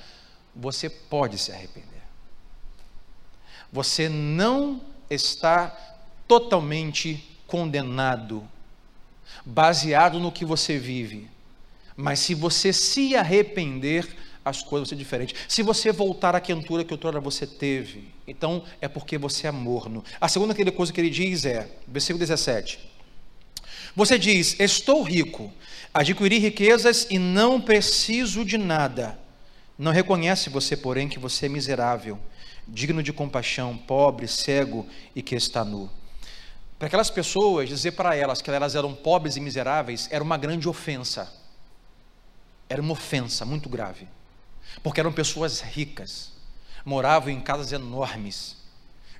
[0.55, 2.01] você pode se arrepender.
[3.71, 5.69] Você não está
[6.27, 8.47] totalmente condenado,
[9.45, 11.29] baseado no que você vive
[11.95, 14.07] mas se você se arrepender,
[14.43, 15.39] as coisas vão ser diferentes.
[15.47, 20.03] Se você voltar à quentura que outrora você teve, então é porque você é morno.
[20.19, 22.79] A segunda coisa que ele diz é, versículo 17:
[23.95, 25.53] Você diz: Estou rico,
[25.93, 29.19] adquiri riquezas e não preciso de nada.
[29.77, 32.19] Não reconhece você, porém, que você é miserável,
[32.67, 35.89] digno de compaixão, pobre, cego e que está nu.
[36.77, 40.67] Para aquelas pessoas, dizer para elas que elas eram pobres e miseráveis era uma grande
[40.67, 41.41] ofensa
[42.71, 44.07] era uma ofensa muito grave,
[44.81, 46.31] porque eram pessoas ricas,
[46.85, 48.55] moravam em casas enormes,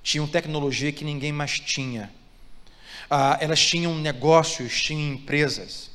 [0.02, 2.10] tinham tecnologia que ninguém mais tinha,
[3.10, 5.91] ah, elas tinham negócios, tinham empresas.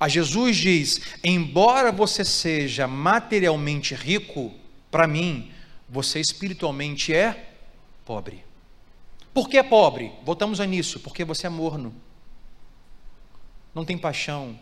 [0.00, 4.50] A Jesus diz: embora você seja materialmente rico,
[4.90, 5.52] para mim,
[5.86, 7.54] você espiritualmente é
[8.04, 8.42] pobre.
[9.34, 10.10] Por que é pobre?
[10.24, 11.94] Voltamos a nisso, porque você é morno.
[13.74, 14.58] Não tem paixão,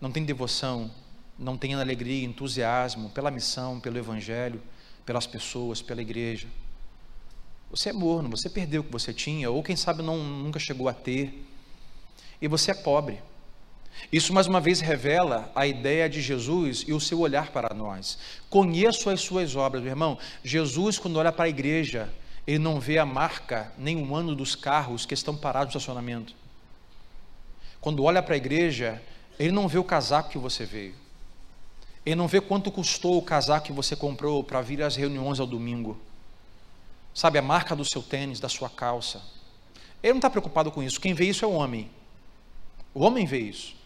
[0.00, 0.90] não tem devoção,
[1.38, 4.62] não tendo alegria entusiasmo pela missão, pelo evangelho,
[5.04, 6.46] pelas pessoas, pela igreja.
[7.70, 10.88] Você é morno, você perdeu o que você tinha, ou quem sabe não, nunca chegou
[10.88, 11.44] a ter,
[12.40, 13.20] e você é pobre.
[14.12, 18.18] Isso mais uma vez revela a ideia de Jesus e o seu olhar para nós.
[18.48, 20.18] Conheço as suas obras, meu irmão.
[20.42, 22.08] Jesus, quando olha para a igreja,
[22.46, 26.34] ele não vê a marca nem o ano dos carros que estão parados no estacionamento.
[27.80, 29.02] Quando olha para a igreja,
[29.38, 30.94] ele não vê o casaco que você veio.
[32.06, 35.46] Ele não vê quanto custou o casaco que você comprou para vir às reuniões ao
[35.46, 36.00] domingo.
[37.12, 39.20] Sabe, a marca do seu tênis, da sua calça.
[40.02, 41.00] Ele não está preocupado com isso.
[41.00, 41.90] Quem vê isso é o homem.
[42.94, 43.76] O homem vê isso.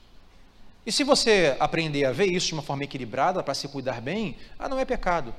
[0.85, 4.37] E se você aprender a ver isso de uma forma equilibrada, para se cuidar bem,
[4.59, 5.35] ah, não é pecado.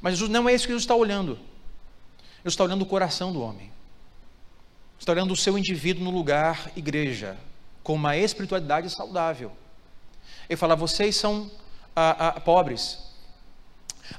[0.00, 1.38] Mas Jesus, não é isso que Jesus está olhando.
[2.46, 3.70] Ele está olhando o coração do homem.
[4.98, 7.36] Está olhando o seu indivíduo no lugar igreja,
[7.82, 9.52] com uma espiritualidade saudável.
[10.48, 11.50] Ele fala: vocês são
[11.94, 12.98] ah, ah, pobres.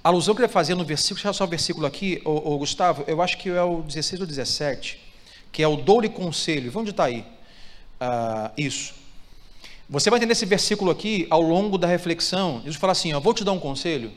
[0.03, 3.05] A alusão que ele fazer no versículo, deixa só o versículo aqui, ô, ô, Gustavo,
[3.07, 4.99] eu acho que é o 16 ou 17,
[5.51, 6.71] que é o dou-lhe conselho.
[6.75, 7.25] Onde está aí?
[7.99, 8.96] Ah, isso.
[9.89, 12.57] Você vai entender esse versículo aqui ao longo da reflexão.
[12.59, 14.11] Jesus fala assim: ó, vou te dar um conselho.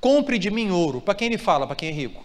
[0.00, 1.00] Compre de mim ouro.
[1.00, 1.66] Para quem ele fala?
[1.66, 2.24] Para quem é rico.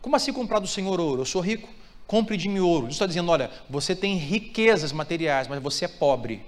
[0.00, 1.22] Como assim comprar do Senhor ouro?
[1.22, 1.68] Eu sou rico.
[2.06, 2.82] Compre de mim ouro.
[2.86, 6.42] Jesus está dizendo: olha, você tem riquezas materiais, mas você é pobre.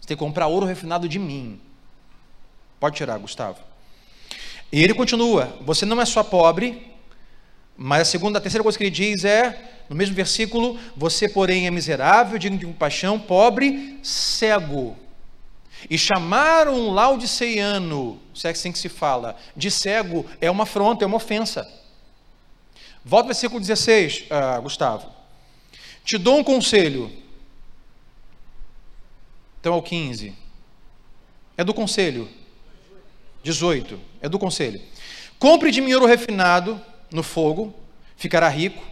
[0.00, 1.60] Você tem que comprar ouro refinado de mim.
[2.78, 3.58] Pode tirar, Gustavo.
[4.70, 6.87] E ele continua: você não é só pobre,
[7.80, 11.66] mas a segunda, a terceira coisa que ele diz é no mesmo versículo, você, porém,
[11.66, 14.96] é miserável, digno de compaixão, pobre, cego.
[15.88, 21.04] E chamar um laudiceiano, se é assim que se fala, de cego, é uma afronta,
[21.04, 21.66] é uma ofensa.
[23.04, 25.08] Volta ao versículo 16, uh, ah, Gustavo.
[26.04, 27.10] Te dou um conselho.
[29.60, 30.34] Então, ao 15.
[31.56, 32.28] É do conselho.
[33.42, 33.98] 18.
[34.20, 34.80] É do conselho.
[35.38, 37.74] Compre de mim ouro refinado no fogo,
[38.16, 38.82] ficará rico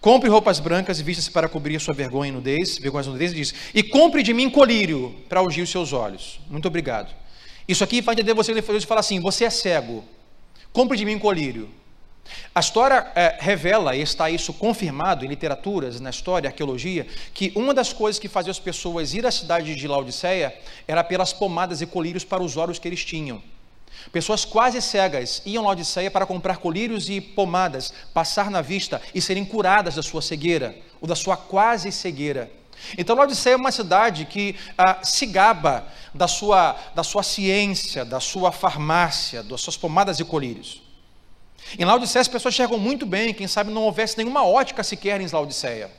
[0.00, 3.34] Compre roupas brancas e vista-se para cobrir sua vergonha e nudez, vergonha e nudez, e
[3.34, 6.38] diz, e compre de mim colírio para ungir os seus olhos.
[6.48, 7.12] Muito obrigado.
[7.66, 10.04] Isso aqui vai entender você, ele fala assim, você é cego,
[10.72, 11.68] compre de mim colírio.
[12.54, 17.74] A história é, revela, e está isso confirmado em literaturas, na história, arqueologia, que uma
[17.74, 20.54] das coisas que fazia as pessoas ir à cidade de Laodiceia
[20.86, 23.42] era pelas pomadas e colírios para os olhos que eles tinham.
[24.12, 29.20] Pessoas quase cegas iam a Odisseia para comprar colírios e pomadas, passar na vista e
[29.20, 32.50] serem curadas da sua cegueira, ou da sua quase cegueira.
[32.96, 38.20] Então, Laodiceia é uma cidade que ah, se gaba da sua, da sua ciência, da
[38.20, 40.82] sua farmácia, das suas pomadas e colírios.
[41.78, 45.26] Em Laodiceia as pessoas enxergam muito bem, quem sabe não houvesse nenhuma ótica sequer em
[45.26, 45.90] Laodiceia.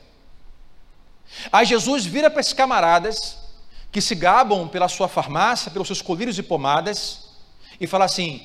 [1.52, 3.38] Aí Jesus vira para esses camaradas
[3.92, 7.19] que se gabam pela sua farmácia, pelos seus colírios e pomadas,
[7.80, 8.42] e fala assim: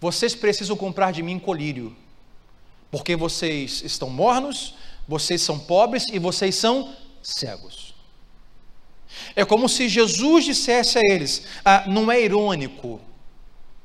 [0.00, 1.96] vocês precisam comprar de mim colírio,
[2.90, 4.74] porque vocês estão mornos,
[5.08, 7.94] vocês são pobres e vocês são cegos.
[9.34, 13.00] É como se Jesus dissesse a eles: ah, não é irônico,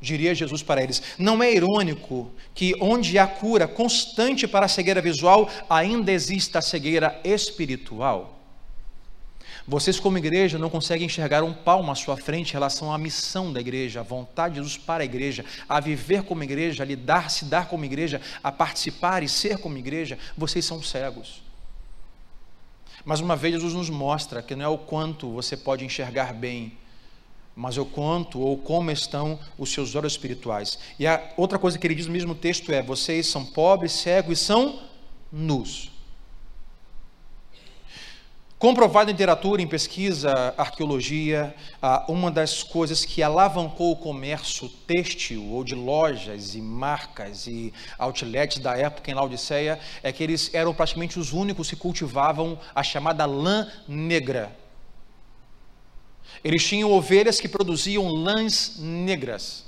[0.01, 5.01] diria Jesus para eles, não é irônico que onde há cura constante para a cegueira
[5.01, 8.38] visual, ainda exista a cegueira espiritual.
[9.69, 13.53] Vocês, como igreja, não conseguem enxergar um palmo à sua frente em relação à missão
[13.53, 17.29] da igreja, à vontade de Jesus para a igreja, a viver como igreja, a lidar,
[17.29, 20.17] se dar como igreja, a participar e ser como igreja.
[20.35, 21.43] Vocês são cegos.
[23.05, 26.75] Mas uma vez Jesus nos mostra que não é o quanto você pode enxergar bem,
[27.55, 30.79] mas o quanto ou como estão os seus olhos espirituais.
[30.97, 34.39] E a outra coisa que ele diz no mesmo texto é: vocês são pobres, cegos
[34.39, 34.79] e são
[35.31, 35.91] nus.
[38.59, 45.45] Comprovado em literatura, em pesquisa, arqueologia, ah, uma das coisas que alavancou o comércio têxtil
[45.45, 50.73] ou de lojas e marcas e outlets da época em Laodiceia é que eles eram
[50.73, 54.53] praticamente os únicos que cultivavam a chamada lã negra.
[56.43, 59.63] Eles tinham ovelhas que produziam lãs negras.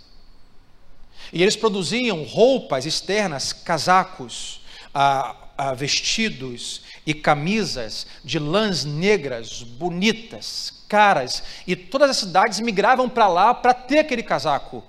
[1.32, 4.60] E eles produziam roupas externas, casacos,
[4.94, 5.41] ah,
[5.76, 13.54] vestidos e camisas de lãs negras, bonitas, caras, e todas as cidades migravam para lá
[13.54, 14.84] para ter aquele casaco,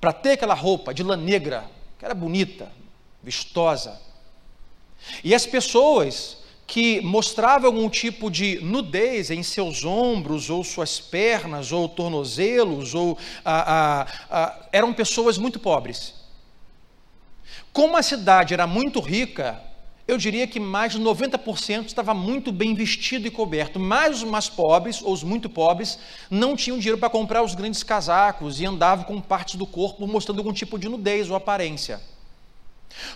[0.00, 1.64] para ter aquela roupa de lã negra,
[1.98, 2.70] que era bonita,
[3.22, 4.00] vistosa.
[5.24, 11.72] E as pessoas que mostravam algum tipo de nudez em seus ombros, ou suas pernas,
[11.72, 16.14] ou tornozelos, ou ah, ah, ah, eram pessoas muito pobres.
[17.72, 19.62] Como a cidade era muito rica,
[20.08, 24.48] eu diria que mais de 90% estava muito bem vestido e coberto, mas os mais
[24.48, 25.98] pobres, ou os muito pobres,
[26.30, 30.38] não tinham dinheiro para comprar os grandes casacos e andavam com partes do corpo mostrando
[30.38, 32.00] algum tipo de nudez ou aparência.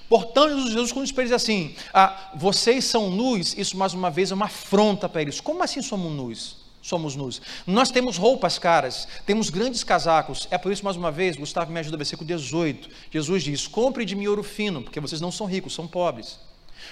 [0.07, 4.45] Portanto, Jesus quando diz assim, ah, vocês são nus, isso mais uma vez é uma
[4.45, 5.41] afronta para eles.
[5.41, 6.57] Como assim somos nus?
[6.83, 7.41] Somos nus.
[7.67, 10.47] Nós temos roupas caras, temos grandes casacos.
[10.51, 12.91] É por isso, mais uma vez, Gustavo me ajuda, versículo 18.
[13.11, 16.39] Jesus diz: Compre de mim ouro fino, porque vocês não são ricos, são pobres.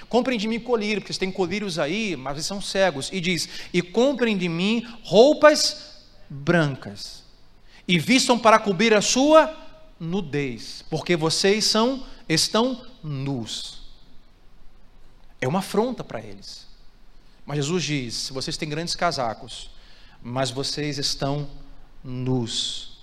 [0.09, 3.09] Comprem de mim colírio, porque vocês têm colírios aí, mas vocês são cegos.
[3.11, 5.91] E diz: E comprem de mim roupas
[6.29, 7.23] brancas,
[7.87, 9.55] e vistam para cobrir a sua
[9.99, 13.81] nudez, porque vocês são estão nus.
[15.39, 16.65] É uma afronta para eles.
[17.45, 19.69] Mas Jesus diz: vocês têm grandes casacos,
[20.21, 21.49] mas vocês estão
[22.03, 22.99] nus.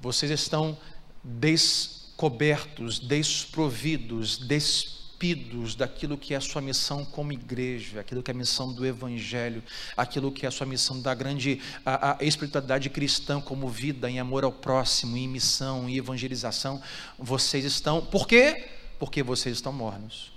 [0.00, 0.78] Vocês estão
[1.22, 8.34] descobertos, desprovidos, despidos despidos daquilo que é a sua missão como igreja, aquilo que é
[8.34, 9.62] a missão do Evangelho,
[9.96, 14.20] aquilo que é a sua missão da grande a, a espiritualidade cristã como vida em
[14.20, 16.80] amor ao próximo, em missão, em evangelização,
[17.18, 18.00] vocês estão.
[18.00, 18.68] Por quê?
[18.98, 20.32] Porque vocês estão mornos.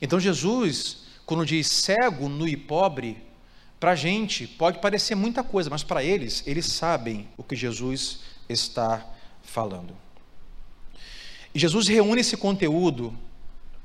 [0.00, 3.16] Então Jesus, quando diz cego, nu e pobre,
[3.80, 8.20] para a gente pode parecer muita coisa, mas para eles, eles sabem o que Jesus
[8.48, 9.04] está
[9.42, 10.05] falando.
[11.58, 13.16] Jesus reúne esse conteúdo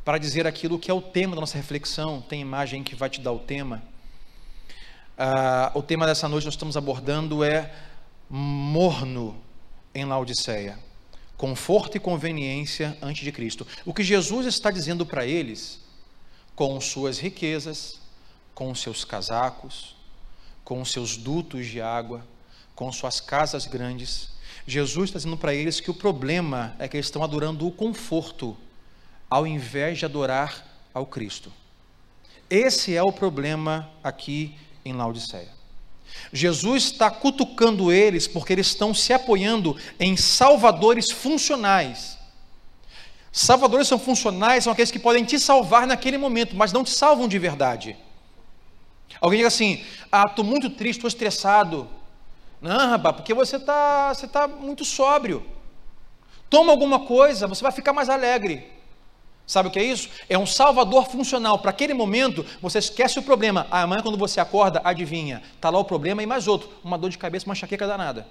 [0.04, 2.22] para dizer aquilo que é o tema da nossa reflexão.
[2.22, 3.84] Tem imagem que vai te dar o tema.
[5.18, 7.72] Ah, o tema dessa noite nós estamos abordando é
[8.30, 9.40] morno
[9.94, 10.80] em Laodiceia.
[11.38, 13.68] Conforto e conveniência antes de Cristo.
[13.86, 15.80] O que Jesus está dizendo para eles,
[16.56, 18.00] com suas riquezas,
[18.54, 19.96] com seus casacos,
[20.64, 22.26] com seus dutos de água,
[22.76, 24.31] com suas casas grandes,
[24.66, 28.56] Jesus está dizendo para eles que o problema é que eles estão adorando o conforto,
[29.30, 31.52] ao invés de adorar ao Cristo.
[32.49, 35.49] Esse é o problema aqui em Laodiceia.
[36.34, 42.18] Jesus está cutucando eles porque eles estão se apoiando em salvadores funcionais.
[43.32, 47.28] Salvadores são funcionais, são aqueles que podem te salvar naquele momento, mas não te salvam
[47.28, 47.95] de verdade.
[49.22, 51.88] Alguém diz assim: Ah, estou muito triste, estou estressado.
[52.62, 55.43] Não, rapaz, porque você está você tá muito sóbrio.
[56.49, 58.70] Toma alguma coisa, você vai ficar mais alegre.
[59.47, 60.09] Sabe o que é isso?
[60.30, 61.59] É um salvador funcional.
[61.59, 63.68] Para aquele momento, você esquece o problema.
[63.72, 67.18] Amanhã, quando você acorda, adivinha, está lá o problema e mais outro: uma dor de
[67.18, 68.28] cabeça, uma enxaqueca danada.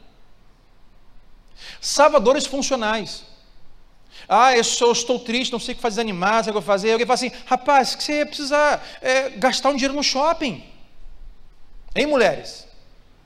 [1.81, 3.25] Salvadores funcionais.
[4.29, 6.93] Ah, eu, sou, estou triste, não sei o que fazer animado, sei o que fazer.
[6.93, 10.65] Alguém fala assim: rapaz, que você precisa é, gastar um dinheiro no shopping.
[11.95, 12.70] Hein, mulheres?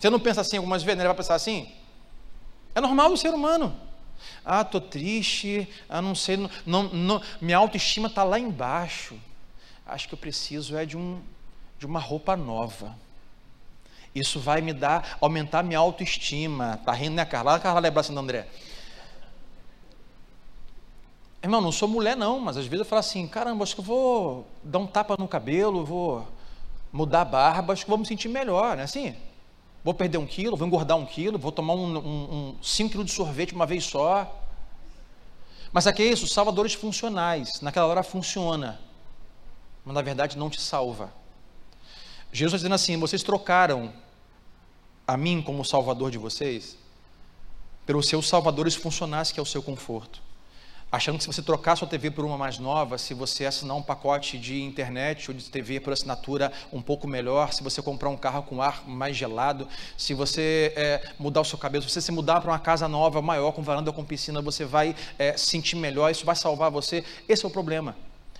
[0.05, 1.02] Você não pensa assim algumas vezes, né?
[1.05, 1.66] Ele vai pensar assim?
[2.74, 3.74] É normal do ser humano.
[4.44, 6.36] Ah, estou triste, ah, não sei,
[6.66, 9.18] não, não, minha autoestima está lá embaixo.
[9.86, 11.22] Acho que eu preciso é de, um,
[11.78, 12.94] de uma roupa nova.
[14.14, 16.74] Isso vai me dar, aumentar minha autoestima.
[16.78, 17.55] Está rindo, né, Carla?
[17.55, 18.46] A Carla lembra assim do André.
[21.42, 23.86] Irmão, não sou mulher não, mas às vezes eu falo assim, caramba, acho que eu
[23.86, 26.28] vou dar um tapa no cabelo, vou
[26.92, 29.16] mudar a barba, acho que vou me sentir melhor, não é assim?
[29.85, 33.07] Vou perder um quilo, vou engordar um quilo, vou tomar um, um, um cinco quilos
[33.07, 34.43] de sorvete uma vez só.
[35.70, 37.61] Mas aqui é isso, salvadores funcionais.
[37.61, 38.80] Naquela hora funciona,
[39.85, 41.12] mas na verdade não te salva.
[42.32, 43.93] Jesus está dizendo assim: vocês trocaram
[45.07, 46.78] a mim como salvador de vocês
[47.85, 50.24] pelos seus salvadores funcionais, que é o seu conforto
[50.95, 53.82] achando que se você trocar sua TV por uma mais nova, se você assinar um
[53.82, 58.16] pacote de internet ou de TV por assinatura um pouco melhor, se você comprar um
[58.16, 59.66] carro com ar mais gelado,
[59.97, 63.20] se você é, mudar o seu cabelo, se você se mudar para uma casa nova,
[63.20, 67.05] maior, com varanda com piscina, você vai é, sentir melhor, isso vai salvar você.
[67.28, 67.97] Esse é o problema.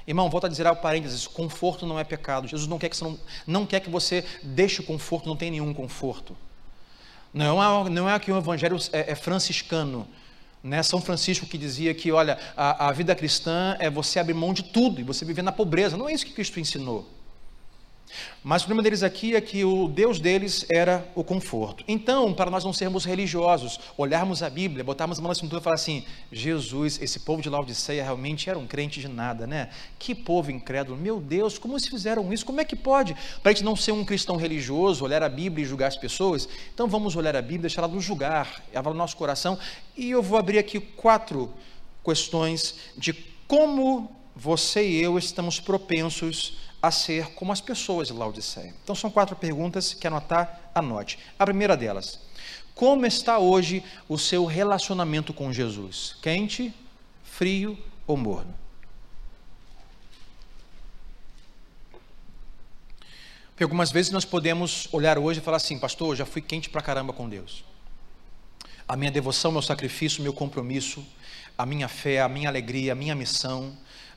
[0.07, 2.46] Irmão, volta a dizer ao parênteses, conforto não é pecado.
[2.46, 5.50] Jesus não quer que você, não, não quer que você deixe o conforto, não tem
[5.50, 6.36] nenhum conforto.
[7.32, 10.07] Não é, não é que o evangelho é, é franciscano,
[10.64, 10.82] né?
[10.82, 14.62] São Francisco que dizia que, olha, a, a vida cristã é você abrir mão de
[14.62, 15.94] tudo e você viver na pobreza.
[15.94, 17.06] Não é isso que Cristo ensinou.
[18.42, 21.84] Mas o problema deles aqui é que o Deus deles era o conforto.
[21.88, 25.64] Então, para nós não sermos religiosos, olharmos a Bíblia, botarmos a mão na cintura e
[25.64, 29.70] falar assim: Jesus, esse povo de Laodiceia realmente era um crente de nada, né?
[29.98, 32.44] Que povo incrédulo, meu Deus, como eles fizeram isso?
[32.44, 33.14] Como é que pode?
[33.42, 36.48] Para a gente não ser um cristão religioso, olhar a Bíblia e julgar as pessoas,
[36.72, 39.59] então vamos olhar a Bíblia, deixar ela nos julgar, ela no nosso coração.
[39.96, 41.52] E eu vou abrir aqui quatro
[42.05, 43.12] questões de
[43.48, 48.74] como você e eu estamos propensos a ser como as pessoas de Laodiceia.
[48.82, 51.18] Então são quatro perguntas que anotar, anote.
[51.39, 52.20] A primeira delas:
[52.74, 56.16] Como está hoje o seu relacionamento com Jesus?
[56.20, 56.74] Quente,
[57.22, 58.55] frio ou morno?
[63.51, 66.82] Porque algumas vezes nós podemos olhar hoje e falar assim, pastor, já fui quente pra
[66.82, 67.64] caramba com Deus.
[68.87, 71.07] A minha devoção, meu sacrifício, meu compromisso,
[71.57, 73.74] a minha fé, a minha alegria, a minha missão,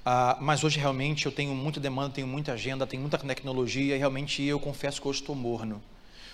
[0.08, 4.00] Uh, mas hoje realmente eu tenho muita demanda, tenho muita agenda, tenho muita tecnologia e
[4.00, 5.84] realmente eu confesso que hoje estou morno.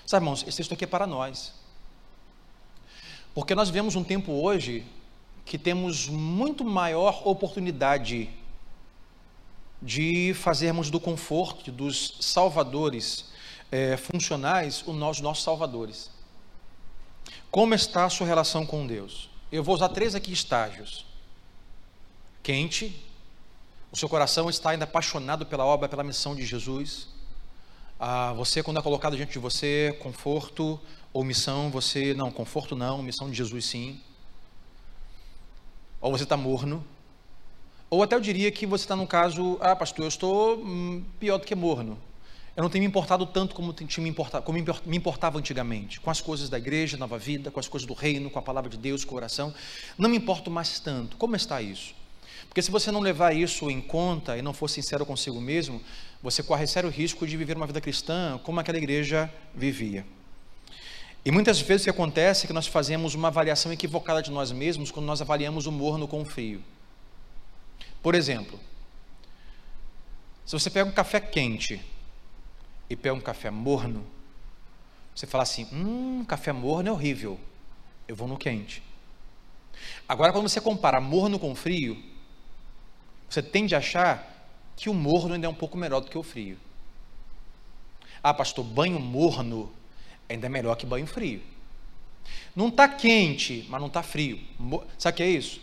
[0.05, 1.55] Sabe, irmãos, esse texto aqui é para nós.
[3.33, 4.85] Porque nós vivemos um tempo hoje
[5.43, 8.29] que temos muito maior oportunidade
[9.81, 13.31] de fazermos do conforto dos salvadores
[13.71, 16.11] é, funcionais os nossos salvadores.
[17.49, 19.31] Como está a sua relação com Deus?
[19.51, 21.07] Eu vou usar três aqui estágios:
[22.43, 22.95] quente,
[23.93, 27.09] o seu coração está ainda apaixonado pela obra, pela missão de Jesus.
[27.99, 30.79] Ah, você, quando é colocado diante de você, conforto
[31.13, 34.01] ou missão, você, não, conforto não, missão de Jesus sim.
[36.01, 36.83] Ou você está morno.
[37.87, 41.37] Ou até eu diria que você está no caso, ah, pastor, eu estou hum, pior
[41.37, 41.95] do que morno.
[42.57, 44.13] Eu não tenho me importado tanto como, me,
[44.43, 47.93] como me importava antigamente, com as coisas da igreja, nova vida, com as coisas do
[47.93, 49.53] reino, com a palavra de Deus, com a oração.
[49.99, 51.15] Não me importo mais tanto.
[51.15, 51.93] Como está isso?
[52.53, 55.81] Porque se você não levar isso em conta e não for sincero consigo mesmo,
[56.21, 60.05] você corre sério risco de viver uma vida cristã como aquela igreja vivia.
[61.25, 64.51] E muitas vezes o que acontece é que nós fazemos uma avaliação equivocada de nós
[64.51, 66.63] mesmos quando nós avaliamos o morno com o frio.
[68.03, 68.59] Por exemplo,
[70.45, 71.81] se você pega um café quente
[72.87, 74.05] e pega um café morno,
[75.15, 77.39] você fala assim: hum, café morno é horrível,
[78.07, 78.83] eu vou no quente.
[80.07, 82.12] Agora, quando você compara morno com frio,
[83.33, 84.31] você tende a achar
[84.75, 86.57] que o morno ainda é um pouco melhor do que o frio.
[88.21, 89.71] Ah, pastor, banho morno
[90.29, 91.41] ainda é melhor que banho frio.
[92.55, 94.39] Não está quente, mas não está frio.
[94.99, 95.59] Sabe o que é isso?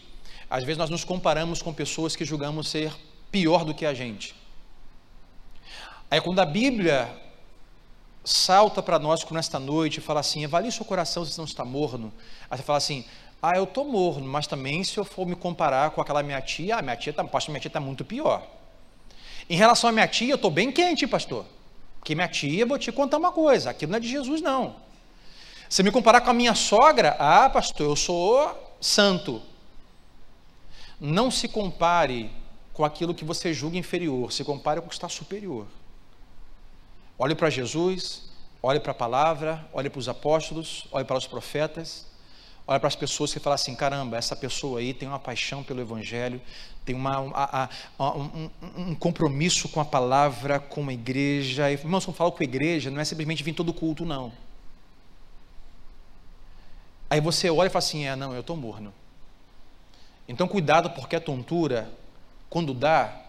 [0.51, 2.93] Às vezes nós nos comparamos com pessoas que julgamos ser
[3.31, 4.35] pior do que a gente.
[6.11, 7.09] Aí quando a Bíblia
[8.25, 12.13] salta para nós nesta noite e fala assim, avalie seu coração se não está morno.
[12.51, 13.05] Aí você fala assim,
[13.43, 16.77] ah, eu estou morno, mas também se eu for me comparar com aquela minha tia,
[16.77, 18.47] ah, minha tia está, pastor, minha tia está muito pior.
[19.49, 21.47] Em relação à minha tia, eu estou bem quente, pastor.
[21.99, 24.77] Porque minha tia, vou te contar uma coisa, aquilo não é de Jesus, não.
[25.71, 29.41] Se me comparar com a minha sogra, ah, pastor, eu sou santo.
[31.01, 32.31] Não se compare
[32.75, 35.67] com aquilo que você julga inferior, se compare com o que está superior.
[37.19, 38.31] Olhe para Jesus,
[38.63, 42.10] olhe para a palavra, olhe para os apóstolos, olhe para os profetas
[42.71, 45.81] olha para as pessoas que fala assim: caramba, essa pessoa aí tem uma paixão pelo
[45.81, 46.41] Evangelho,
[46.85, 51.71] tem uma, um, um, compromisso com a palavra, com a igreja.
[51.71, 54.33] Irmãos, quando falo com a igreja, não é simplesmente vir todo culto, não.
[57.11, 58.95] Aí você olha e fala assim: é, não, eu estou morno.
[60.29, 61.93] Então, cuidado, porque a tontura,
[62.49, 63.21] quando dá,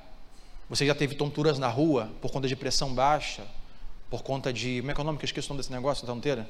[0.70, 3.44] você já teve tonturas na rua por conta de pressão baixa,
[4.08, 4.82] por conta de.
[4.82, 6.48] Como é que é o nome que eu esqueci o nome desse negócio tonteira?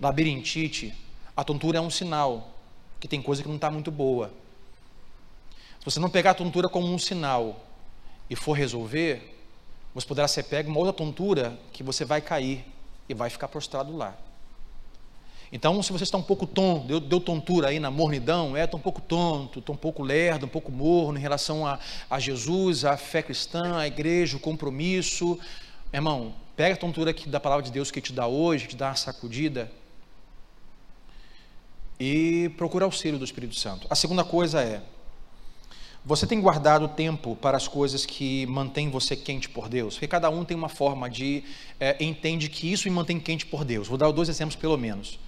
[0.00, 1.03] Labirintite
[1.36, 2.50] a tontura é um sinal
[3.00, 4.32] que tem coisa que não está muito boa.
[5.80, 7.60] Se você não pegar a tontura como um sinal
[8.30, 9.36] e for resolver,
[9.94, 12.64] você poderá ser pego uma outra tontura que você vai cair
[13.08, 14.16] e vai ficar prostrado lá.
[15.52, 18.80] Então, se você está um pouco tonto, deu, deu tontura aí na mornidão, é, estou
[18.80, 21.78] um pouco tonto, estou um pouco lerdo, um pouco morno em relação a,
[22.10, 25.38] a Jesus, a fé cristã, a igreja, o compromisso.
[25.92, 28.88] Irmão, pega a tontura aqui da palavra de Deus que te dá hoje, te dá
[28.88, 29.70] uma sacudida,
[31.98, 33.86] e procura auxílio do Espírito Santo.
[33.90, 34.82] A segunda coisa é:
[36.04, 39.94] você tem guardado tempo para as coisas que mantêm você quente por Deus?
[39.94, 41.42] Porque cada um tem uma forma de
[41.80, 43.88] é, entende que isso me mantém quente por Deus.
[43.88, 45.18] Vou dar dois exemplos pelo menos.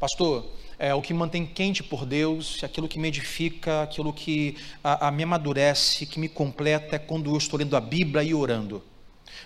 [0.00, 0.46] Pastor,
[0.78, 5.10] é, o que mantém quente por Deus, aquilo que me edifica, aquilo que a, a
[5.10, 8.82] me amadurece, que me completa é quando eu estou lendo a Bíblia e orando.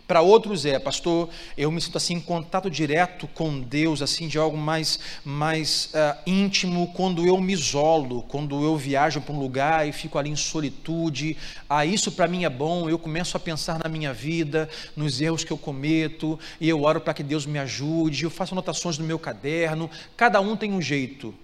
[0.07, 4.39] Para outros é, pastor, eu me sinto assim em contato direto com Deus, assim de
[4.39, 9.87] algo mais, mais uh, íntimo, quando eu me isolo, quando eu viajo para um lugar
[9.89, 11.37] e fico ali em solitude.
[11.69, 12.89] Ah, isso para mim é bom.
[12.89, 17.01] Eu começo a pensar na minha vida, nos erros que eu cometo, e eu oro
[17.01, 18.25] para que Deus me ajude.
[18.25, 19.91] Eu faço anotações no meu caderno.
[20.17, 21.35] Cada um tem um jeito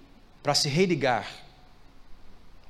[0.41, 1.27] para se religar.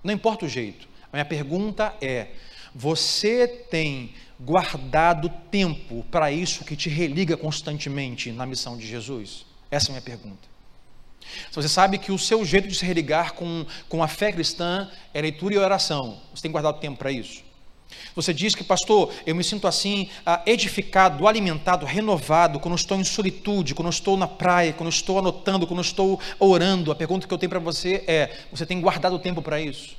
[0.03, 0.88] Não importa o jeito.
[1.11, 2.27] A minha pergunta é:
[2.73, 9.45] você tem guardado tempo para isso que te religa constantemente na missão de Jesus?
[9.69, 10.53] Essa é a minha pergunta.
[11.49, 14.89] Se você sabe que o seu jeito de se religar com, com a fé cristã
[15.13, 17.43] é leitura e oração, você tem guardado tempo para isso?
[18.15, 23.03] Você diz que, pastor, eu me sinto assim, ah, edificado, alimentado, renovado, quando estou em
[23.03, 26.91] solitude, quando estou na praia, quando estou anotando, quando estou orando.
[26.91, 29.95] A pergunta que eu tenho para você é: você tem guardado tempo para isso?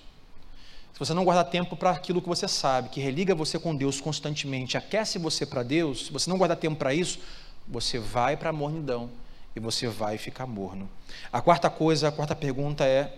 [0.95, 4.01] Se você não guardar tempo para aquilo que você sabe, que religa você com Deus
[4.01, 7.19] constantemente, aquece você para Deus, se você não guardar tempo para isso,
[7.67, 9.11] você vai para a mornidão
[9.57, 10.89] e você vai ficar morno.
[11.33, 13.13] A quarta coisa, a quarta pergunta é: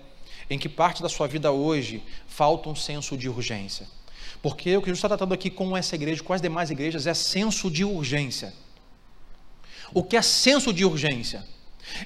[0.49, 3.87] em que parte da sua vida hoje falta um senso de urgência?
[4.41, 7.13] Porque o que Jesus está tratando aqui com essa igreja, com as demais igrejas, é
[7.13, 8.55] senso de urgência.
[9.93, 11.45] O que é senso de urgência?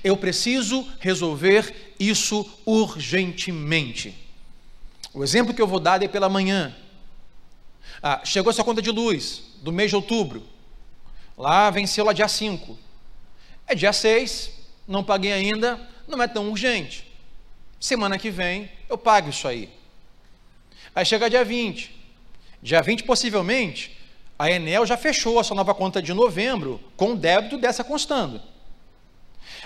[0.02, 4.19] Eu preciso resolver isso urgentemente.
[5.12, 6.74] O exemplo que eu vou dar é pela manhã.
[8.02, 10.42] Ah, chegou essa conta de luz do mês de outubro.
[11.36, 12.78] Lá venceu lá dia 5.
[13.66, 14.50] É dia 6,
[14.86, 17.06] não paguei ainda, não é tão urgente.
[17.78, 19.68] Semana que vem eu pago isso aí.
[20.94, 21.98] Aí chega dia 20.
[22.62, 23.96] Dia 20, possivelmente,
[24.38, 28.40] a Enel já fechou a sua nova conta de novembro com o débito dessa constando.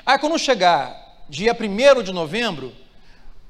[0.06, 2.72] Aí quando chegar dia 1 de novembro,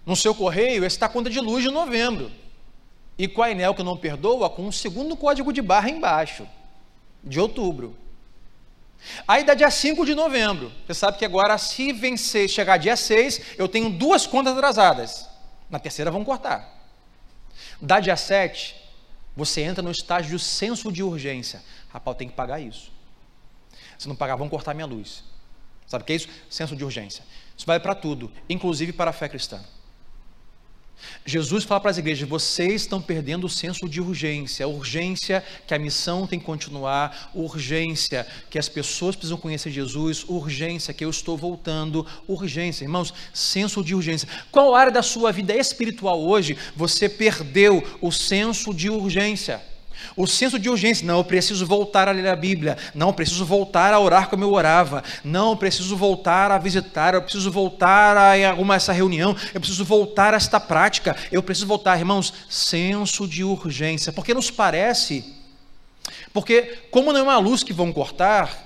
[0.04, 2.30] no seu correio está a conta de luz de novembro.
[3.16, 6.46] E com a Enel que não perdoa, com um segundo código de barra embaixo,
[7.22, 7.96] de outubro.
[9.26, 10.72] Aí dá dia 5 de novembro.
[10.86, 15.28] Você sabe que agora, se vencer, chegar dia 6, eu tenho duas contas atrasadas.
[15.70, 16.72] Na terceira vão cortar.
[17.80, 18.74] Dá dia 7,
[19.36, 21.62] você entra no estágio de senso de urgência.
[21.88, 22.92] Rapaz, tenho que pagar isso.
[23.98, 25.24] Se não pagar, vão cortar minha luz.
[25.86, 26.28] Sabe o que é isso?
[26.48, 27.24] Senso de urgência.
[27.56, 29.62] Isso vale para tudo, inclusive para a fé cristã.
[31.26, 35.78] Jesus fala para as igrejas: vocês estão perdendo o senso de urgência, urgência que a
[35.78, 41.36] missão tem que continuar, urgência que as pessoas precisam conhecer Jesus, urgência que eu estou
[41.36, 44.28] voltando, urgência, irmãos, senso de urgência.
[44.50, 49.73] Qual área da sua vida espiritual hoje você perdeu o senso de urgência?
[50.16, 53.92] O senso de urgência, não, eu preciso voltar a ler a Bíblia, não, preciso voltar
[53.92, 58.76] a orar como eu orava, não, preciso voltar a visitar, eu preciso voltar a alguma
[58.76, 64.12] essa reunião, eu preciso voltar a esta prática, eu preciso voltar, irmãos, senso de urgência,
[64.12, 65.24] porque nos parece,
[66.32, 68.64] porque como não é uma luz que vão cortar,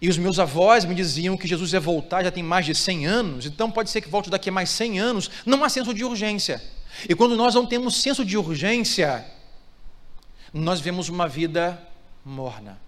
[0.00, 3.06] e os meus avós me diziam que Jesus ia voltar já tem mais de 100
[3.06, 6.04] anos, então pode ser que volte daqui a mais 100 anos, não há senso de
[6.04, 6.62] urgência.
[7.08, 9.24] E quando nós não temos senso de urgência,
[10.52, 11.80] nós vemos uma vida
[12.24, 12.78] morna.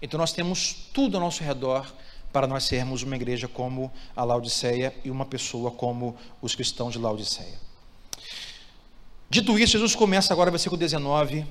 [0.00, 1.92] Então nós temos tudo ao nosso redor
[2.32, 6.98] para nós sermos uma igreja como a Laodiceia e uma pessoa como os cristãos de
[6.98, 7.58] Laodiceia.
[9.30, 11.46] Dito isso, Jesus começa agora, versículo 19,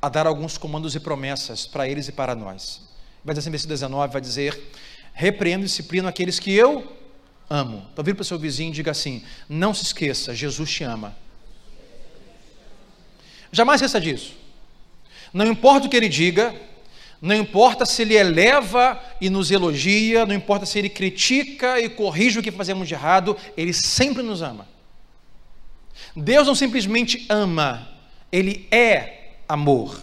[0.00, 2.82] a dar alguns comandos e promessas para eles e para nós.
[3.24, 4.72] Vai dizer assim, versículo 19, vai dizer,
[5.12, 6.92] repreendo e disciplino aqueles que eu
[7.48, 7.86] amo.
[7.92, 11.16] Então vira para o seu vizinho e diga assim, não se esqueça, Jesus te ama.
[13.54, 14.32] Jamais esqueça disso.
[15.32, 16.52] Não importa o que ele diga,
[17.22, 22.40] não importa se ele eleva e nos elogia, não importa se ele critica e corrige
[22.40, 24.66] o que fazemos de errado, ele sempre nos ama.
[26.16, 27.88] Deus não simplesmente ama,
[28.32, 30.02] ele é amor.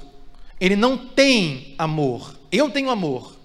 [0.58, 2.40] Ele não tem amor.
[2.50, 3.36] Eu tenho amor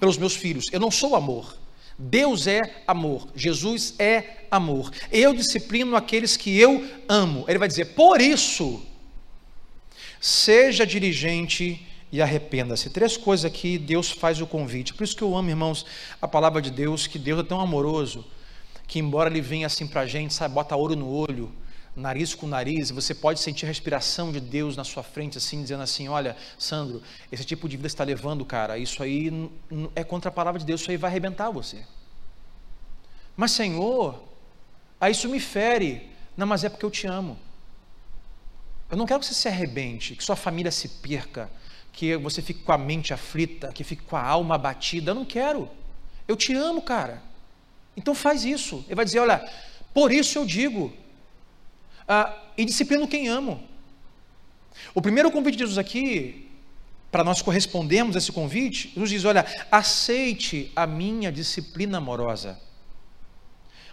[0.00, 1.56] pelos meus filhos, eu não sou amor.
[1.96, 4.90] Deus é amor, Jesus é amor.
[5.12, 7.44] Eu disciplino aqueles que eu amo.
[7.46, 8.84] Ele vai dizer: por isso
[10.24, 12.88] Seja dirigente e arrependa-se.
[12.88, 14.94] Três coisas aqui Deus faz o convite.
[14.94, 15.84] Por isso que eu amo, irmãos,
[16.18, 18.24] a palavra de Deus, que Deus é tão amoroso,
[18.86, 21.52] que embora Ele venha assim para a gente, sabe, bota ouro no olho,
[21.94, 25.82] nariz com nariz, você pode sentir a respiração de Deus na sua frente, assim, dizendo
[25.82, 29.30] assim: Olha, Sandro, esse tipo de vida está levando, cara, isso aí
[29.94, 31.84] é contra a palavra de Deus, isso aí vai arrebentar você.
[33.36, 34.24] Mas, Senhor,
[34.98, 36.08] aí isso me fere.
[36.34, 37.38] Não, mas é porque eu te amo.
[38.94, 41.50] Eu não quero que você se arrebente, que sua família se perca,
[41.92, 45.10] que você fique com a mente aflita, que fique com a alma abatida.
[45.10, 45.68] Eu não quero.
[46.28, 47.20] Eu te amo, cara.
[47.96, 48.84] Então faz isso.
[48.86, 49.44] Ele vai dizer: olha,
[49.92, 50.92] por isso eu digo,
[52.06, 53.60] ah, e disciplino quem amo.
[54.94, 56.48] O primeiro convite de Jesus aqui,
[57.10, 62.60] para nós correspondermos a esse convite, Jesus diz: olha, aceite a minha disciplina amorosa.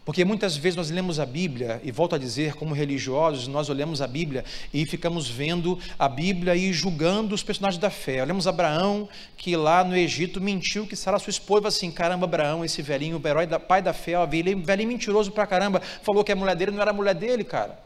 [0.04, 4.02] Porque muitas vezes nós lemos a Bíblia, e volto a dizer, como religiosos, nós olhamos
[4.02, 4.44] a Bíblia
[4.74, 8.24] e ficamos vendo a Bíblia e julgando os personagens da fé.
[8.24, 12.82] Olhamos Abraão, que lá no Egito mentiu que Sara, sua esposa, assim: caramba, Abraão, esse
[12.82, 16.32] velhinho, o herói da, pai da fé, ó, velhinho, velhinho mentiroso pra caramba, falou que
[16.32, 17.78] a mulher dele não era a mulher dele, cara.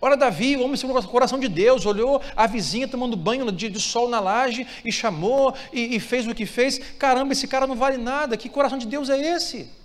[0.00, 3.68] Ora, Davi, o homem segundo o coração de Deus, olhou a vizinha tomando banho de,
[3.68, 6.78] de sol na laje e chamou e, e fez o que fez.
[6.98, 9.83] Caramba, esse cara não vale nada, que coração de Deus é esse?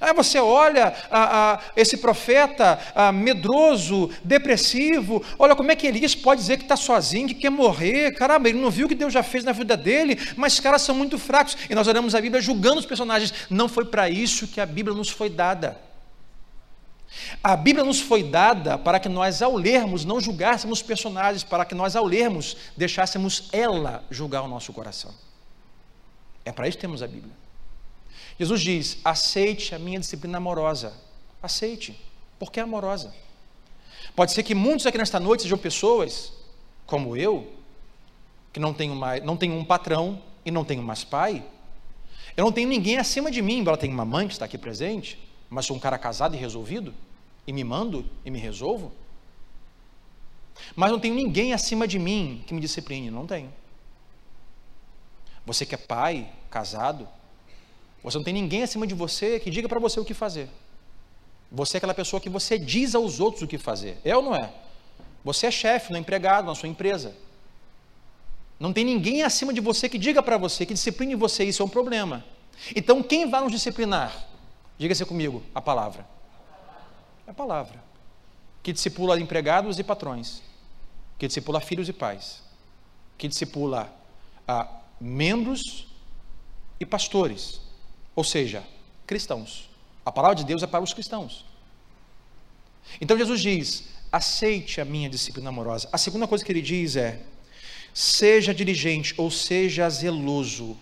[0.00, 6.14] Aí você olha a, a, esse profeta a, medroso, depressivo, olha como é que Elias
[6.14, 9.12] pode dizer que está sozinho, que quer morrer, caramba, ele não viu o que Deus
[9.12, 12.20] já fez na vida dele, mas os caras são muito fracos, e nós olhamos a
[12.20, 15.78] Bíblia julgando os personagens, não foi para isso que a Bíblia nos foi dada.
[17.42, 21.74] A Bíblia nos foi dada para que nós, ao lermos, não julgássemos personagens, para que
[21.74, 25.12] nós, ao lermos, deixássemos ela julgar o nosso coração.
[26.44, 27.41] É para isso que temos a Bíblia.
[28.42, 30.92] Jesus diz: aceite a minha disciplina amorosa.
[31.42, 31.98] Aceite,
[32.38, 33.14] porque é amorosa.
[34.14, 36.32] Pode ser que muitos aqui nesta noite sejam pessoas,
[36.86, 37.52] como eu,
[38.52, 41.44] que não tenho, mais, não tenho um patrão e não tenho mais pai.
[42.36, 45.18] Eu não tenho ninguém acima de mim, embora tenha uma mãe que está aqui presente
[45.52, 46.94] mas sou um cara casado e resolvido,
[47.46, 48.90] e me mando e me resolvo.
[50.74, 53.52] Mas não tenho ninguém acima de mim que me discipline, não tenho.
[55.44, 57.06] Você que é pai, casado,
[58.02, 60.48] você não tem ninguém acima de você que diga para você o que fazer.
[61.50, 63.98] Você é aquela pessoa que você diz aos outros o que fazer.
[64.04, 64.52] É ou não é?
[65.24, 67.14] Você é chefe, não é empregado na sua empresa.
[68.58, 71.66] Não tem ninguém acima de você que diga para você, que discipline você, isso é
[71.66, 72.24] um problema.
[72.74, 74.26] Então, quem vai nos disciplinar?
[74.78, 76.06] Diga-se comigo, a palavra.
[77.26, 77.82] É a palavra.
[78.62, 80.42] Que discipula empregados e patrões.
[81.18, 82.42] Que discipula filhos e pais.
[83.18, 83.92] Que discipula
[84.46, 84.68] a
[85.00, 85.86] membros
[86.80, 87.61] e pastores.
[88.14, 88.62] Ou seja,
[89.06, 89.68] cristãos.
[90.04, 91.44] A palavra de Deus é para os cristãos.
[93.00, 95.88] Então Jesus diz: aceite a minha disciplina amorosa.
[95.92, 97.20] A segunda coisa que ele diz é:
[97.94, 100.76] seja diligente ou seja zeloso,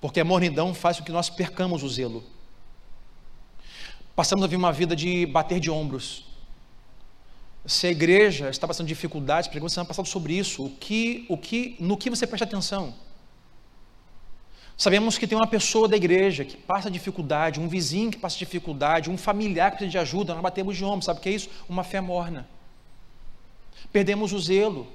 [0.00, 2.22] porque a mornidão faz com que nós percamos o zelo.
[4.14, 6.26] Passamos a viver uma vida de bater de ombros.
[7.66, 11.76] Se a igreja está passando dificuldades, pergunta semana passada sobre isso, o que, o que,
[11.78, 12.94] no que você presta atenção?
[14.80, 19.10] Sabemos que tem uma pessoa da igreja que passa dificuldade, um vizinho que passa dificuldade,
[19.10, 21.50] um familiar que precisa de ajuda, nós batemos de ombros, sabe o que é isso?
[21.68, 22.48] Uma fé morna.
[23.92, 24.86] Perdemos o zelo,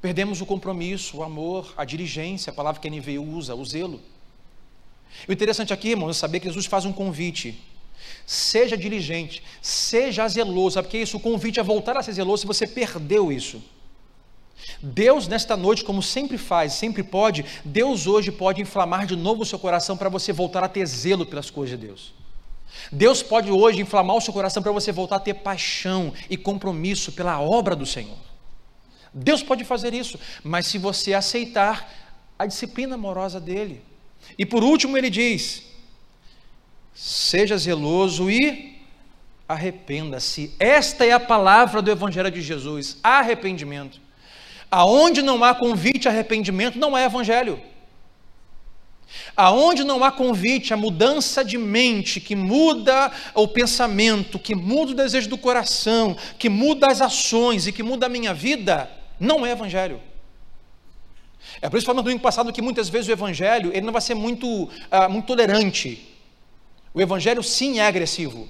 [0.00, 4.00] perdemos o compromisso, o amor, a diligência, a palavra que a NVU usa, o zelo.
[5.28, 7.60] O interessante aqui, irmãos, é saber que Jesus faz um convite
[8.24, 10.74] Seja diligente, seja zeloso.
[10.74, 11.16] Sabe o que é isso?
[11.16, 13.62] O convite a voltar a ser zeloso se você perdeu isso.
[14.82, 19.46] Deus, nesta noite, como sempre faz, sempre pode, Deus hoje pode inflamar de novo o
[19.46, 22.14] seu coração para você voltar a ter zelo pelas coisas de Deus.
[22.90, 27.12] Deus pode hoje inflamar o seu coração para você voltar a ter paixão e compromisso
[27.12, 28.18] pela obra do Senhor.
[29.12, 31.90] Deus pode fazer isso, mas se você aceitar
[32.38, 33.82] a disciplina amorosa dele.
[34.38, 35.64] E por último, ele diz:
[36.94, 38.80] Seja zeloso e
[39.46, 40.54] arrependa-se.
[40.58, 44.00] Esta é a palavra do Evangelho de Jesus: arrependimento.
[44.72, 47.60] Aonde não há convite a arrependimento, não é Evangelho.
[49.36, 54.94] Aonde não há convite a mudança de mente, que muda o pensamento, que muda o
[54.94, 59.50] desejo do coração, que muda as ações e que muda a minha vida, não é
[59.50, 60.00] Evangelho.
[61.60, 63.92] É por isso que falamos no domingo passado que muitas vezes o Evangelho ele não
[63.92, 66.12] vai ser muito, uh, muito tolerante
[66.94, 68.48] o evangelho sim é agressivo.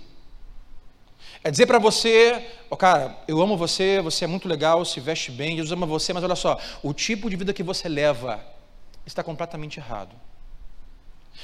[1.44, 5.32] É dizer para você, oh, cara, eu amo você, você é muito legal, se veste
[5.32, 8.40] bem, Jesus ama você, mas olha só, o tipo de vida que você leva
[9.04, 10.14] está completamente errado.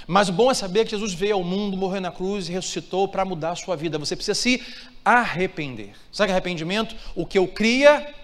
[0.06, 3.08] Mas o bom é saber que Jesus veio ao mundo, morreu na cruz e ressuscitou
[3.08, 3.98] para mudar a sua vida.
[3.98, 4.62] Você precisa se
[5.04, 5.92] arrepender.
[6.12, 6.94] Sabe que arrependimento?
[7.16, 8.14] O que eu cria,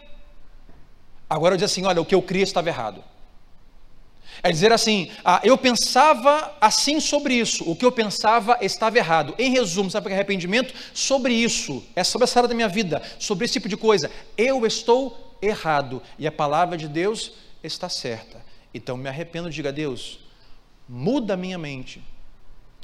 [1.28, 3.02] agora eu digo assim: olha, o que eu cria estava errado.
[4.42, 9.34] É dizer assim, ah, eu pensava assim sobre isso, o que eu pensava estava errado.
[9.38, 10.74] Em resumo, sabe o que é arrependimento?
[10.92, 14.10] Sobre isso, é sobre essa área da minha vida, sobre esse tipo de coisa.
[14.36, 17.32] Eu estou errado e a palavra de Deus
[17.62, 18.44] está certa.
[18.72, 20.20] Então me arrependo, diga a Deus,
[20.88, 22.02] muda a minha mente,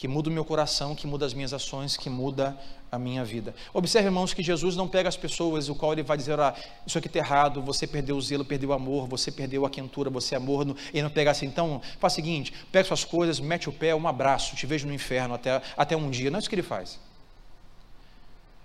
[0.00, 2.58] que muda o meu coração, que muda as minhas ações, que muda
[2.90, 3.54] a minha vida.
[3.70, 6.54] Observe, irmãos, que Jesus não pega as pessoas, o qual ele vai dizer, ah,
[6.86, 10.08] isso aqui está errado, você perdeu o zelo, perdeu o amor, você perdeu a quentura,
[10.08, 13.68] você é morno, e não pega assim, então, faz o seguinte, pega suas coisas, mete
[13.68, 16.30] o pé, um abraço, te vejo no inferno até, até um dia.
[16.30, 16.98] Não é isso que ele faz.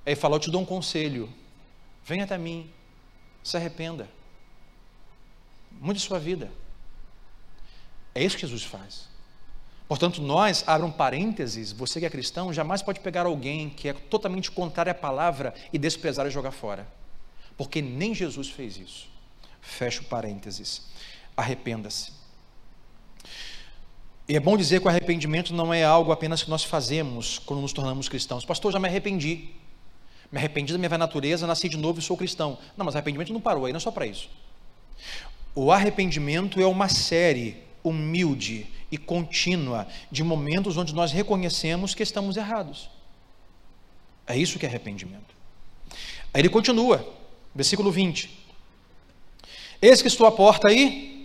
[0.05, 1.29] Ele fala, eu te dou um conselho,
[2.05, 2.71] venha até mim,
[3.43, 4.07] se arrependa,
[5.81, 6.49] mude sua vida.
[8.13, 9.14] É isso que Jesus faz.
[9.87, 14.49] Portanto, nós, abram parênteses, você que é cristão, jamais pode pegar alguém que é totalmente
[14.49, 16.87] contrário à palavra e desprezar e jogar fora.
[17.55, 19.07] Porque nem Jesus fez isso.
[19.61, 20.81] Fecho parênteses.
[21.37, 22.11] Arrependa-se.
[24.27, 27.61] E é bom dizer que o arrependimento não é algo apenas que nós fazemos quando
[27.61, 28.43] nos tornamos cristãos.
[28.43, 29.49] Pastor, já me arrependi.
[30.31, 32.57] Me arrependi da minha velha natureza, nasci de novo e sou cristão.
[32.75, 34.29] Não, mas arrependimento não parou aí, não é só para isso.
[35.53, 42.37] O arrependimento é uma série humilde e contínua de momentos onde nós reconhecemos que estamos
[42.37, 42.89] errados.
[44.27, 45.35] É isso que é arrependimento.
[46.33, 47.07] Aí ele continua,
[47.53, 48.29] versículo 20:
[49.81, 51.15] Eis que estou à porta aí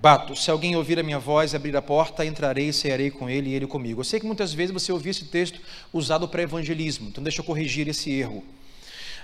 [0.00, 3.54] Bato, se alguém ouvir a minha voz abrir a porta, entrarei cearei com ele e
[3.54, 4.00] ele comigo.
[4.00, 5.58] Eu sei que muitas vezes você ouviu esse texto
[5.92, 8.44] usado para evangelismo, então deixa eu corrigir esse erro.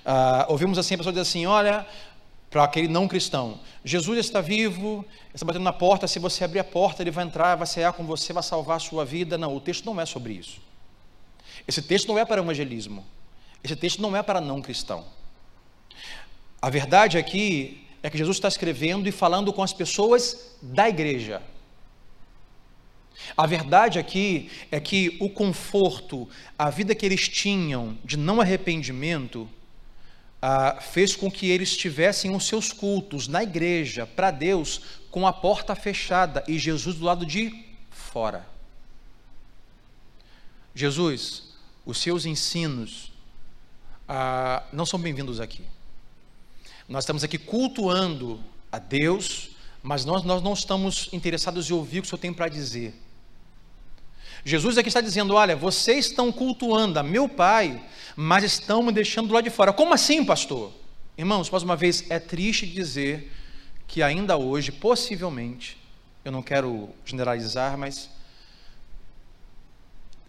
[0.05, 1.87] Uh, ouvimos assim a pessoa dizer assim: olha,
[2.55, 6.65] para aquele não cristão, Jesus está vivo, está batendo na porta, se você abrir a
[6.65, 9.37] porta, ele vai entrar, vai cear com você, vai salvar a sua vida.
[9.37, 10.61] Não, o texto não é sobre isso.
[11.67, 13.05] Esse texto não é para evangelismo.
[13.65, 15.05] Esse texto não é para não cristão.
[16.63, 21.43] A verdade aqui é que Jesus está escrevendo e falando com as pessoas da igreja.
[23.37, 29.51] A verdade aqui é que o conforto, a vida que eles tinham de não arrependimento,
[30.47, 34.79] ah, fez com que eles tivessem os seus cultos na igreja, para Deus,
[35.11, 38.47] com a porta fechada e Jesus do lado de fora.
[40.75, 41.55] Jesus,
[41.87, 43.11] os seus ensinos
[44.07, 45.65] ah, não são bem-vindos aqui.
[46.87, 48.39] Nós estamos aqui cultuando
[48.71, 52.35] a Deus, mas nós, nós não estamos interessados em ouvir o que o Senhor tem
[52.35, 52.95] para dizer.
[54.45, 57.83] Jesus aqui está dizendo: olha, vocês estão cultuando a meu Pai,
[58.15, 59.73] mas estão me deixando do lado de fora.
[59.73, 60.71] Como assim, pastor?
[61.17, 63.33] Irmãos, mais uma vez, é triste dizer
[63.87, 65.79] que ainda hoje, possivelmente,
[66.25, 68.11] eu não quero generalizar, mas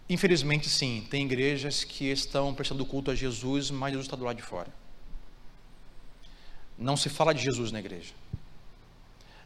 [0.08, 4.36] infelizmente sim, tem igrejas que estão prestando culto a Jesus, mas Jesus está do lado
[4.36, 4.72] de fora.
[6.78, 8.12] Não se fala de Jesus na igreja.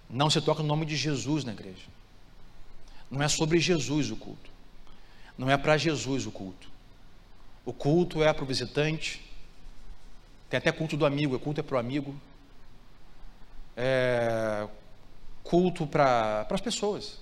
[0.09, 1.87] Não se toca o nome de Jesus na igreja.
[3.11, 4.51] Não é sobre Jesus o culto.
[5.41, 6.69] Não é para Jesus o culto.
[7.65, 9.25] O culto é para o visitante.
[10.51, 12.15] Tem até culto do amigo, o culto é para o amigo.
[13.75, 14.69] É
[15.43, 17.21] culto para as pessoas.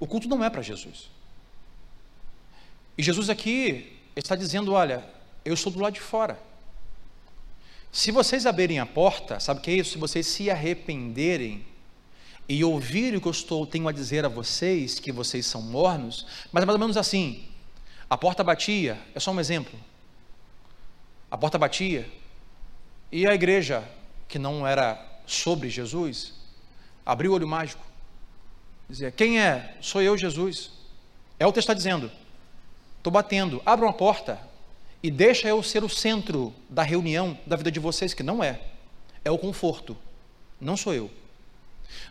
[0.00, 1.08] O culto não é para Jesus.
[2.98, 5.04] E Jesus aqui está dizendo: olha,
[5.44, 6.36] eu estou do lado de fora.
[7.92, 9.92] Se vocês abrirem a porta, sabe o que é isso?
[9.92, 11.64] Se vocês se arrependerem
[12.48, 16.26] e ouvirem o que eu estou, tenho a dizer a vocês, que vocês são mornos,
[16.52, 17.44] mas é mais ou menos assim:
[18.08, 19.78] a porta batia, é só um exemplo.
[21.30, 22.08] A porta batia,
[23.10, 23.82] e a igreja,
[24.28, 26.34] que não era sobre Jesus,
[27.04, 27.84] abriu o olho mágico.
[28.88, 29.76] Dizia: Quem é?
[29.80, 30.70] Sou eu, Jesus.
[31.38, 32.10] É o que está dizendo.
[32.98, 34.40] Estou batendo, abra uma porta,
[35.02, 38.60] e deixa eu ser o centro da reunião da vida de vocês, que não é.
[39.24, 39.96] É o conforto.
[40.60, 41.10] Não sou eu.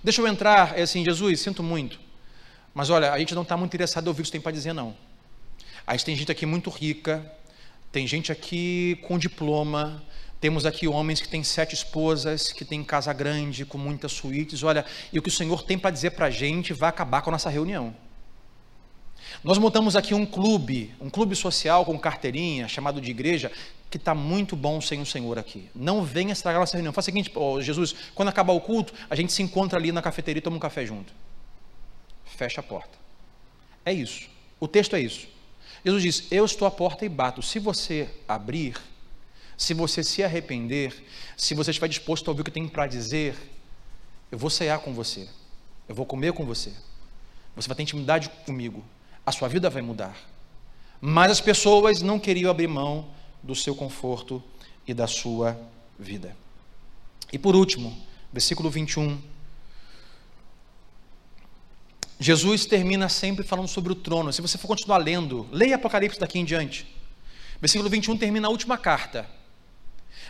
[0.03, 1.99] Deixa eu entrar, é assim, Jesus, sinto muito.
[2.73, 4.51] Mas olha, a gente não está muito interessado em ouvir o que você tem para
[4.51, 4.95] dizer, não.
[5.85, 7.23] A gente tem gente aqui muito rica,
[7.91, 10.03] tem gente aqui com diploma,
[10.41, 14.63] temos aqui homens que têm sete esposas, que têm casa grande, com muitas suítes.
[14.63, 17.29] Olha, e o que o Senhor tem para dizer para a gente vai acabar com
[17.29, 17.95] a nossa reunião.
[19.41, 23.51] Nós montamos aqui um clube, um clube social com carteirinha, chamado de igreja,
[23.89, 25.69] que está muito bom sem o Senhor aqui.
[25.73, 26.91] Não venha estragar nossa reunião.
[26.91, 30.01] Faz o seguinte, oh, Jesus, quando acabar o culto, a gente se encontra ali na
[30.01, 31.13] cafeteria e toma um café junto.
[32.25, 32.97] Fecha a porta.
[33.85, 34.29] É isso.
[34.59, 35.27] O texto é isso.
[35.85, 37.41] Jesus diz: Eu estou à porta e bato.
[37.41, 38.75] Se você abrir,
[39.57, 40.93] se você se arrepender,
[41.37, 43.35] se você estiver disposto a ouvir o que tem para dizer,
[44.31, 45.27] eu vou cear com você.
[45.87, 46.71] Eu vou comer com você.
[47.55, 48.83] Você vai ter intimidade comigo
[49.25, 50.15] a sua vida vai mudar.
[50.99, 53.07] Mas as pessoas não queriam abrir mão
[53.41, 54.41] do seu conforto
[54.87, 55.59] e da sua
[55.99, 56.35] vida.
[57.31, 57.97] E por último,
[58.31, 59.19] versículo 21.
[62.19, 64.31] Jesus termina sempre falando sobre o trono.
[64.31, 66.87] Se você for continuar lendo, leia Apocalipse daqui em diante.
[67.59, 69.29] Versículo 21 termina a última carta.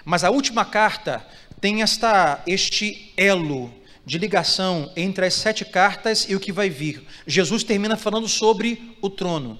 [0.03, 1.25] Mas a última carta
[1.61, 3.73] tem esta, este elo
[4.05, 7.03] de ligação entre as sete cartas e o que vai vir.
[7.25, 9.59] Jesus termina falando sobre o trono.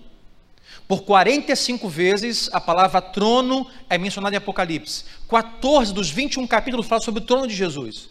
[0.87, 5.05] Por 45 vezes a palavra trono é mencionada em Apocalipse.
[5.29, 8.09] 14 dos 21 capítulos falam sobre o trono de Jesus.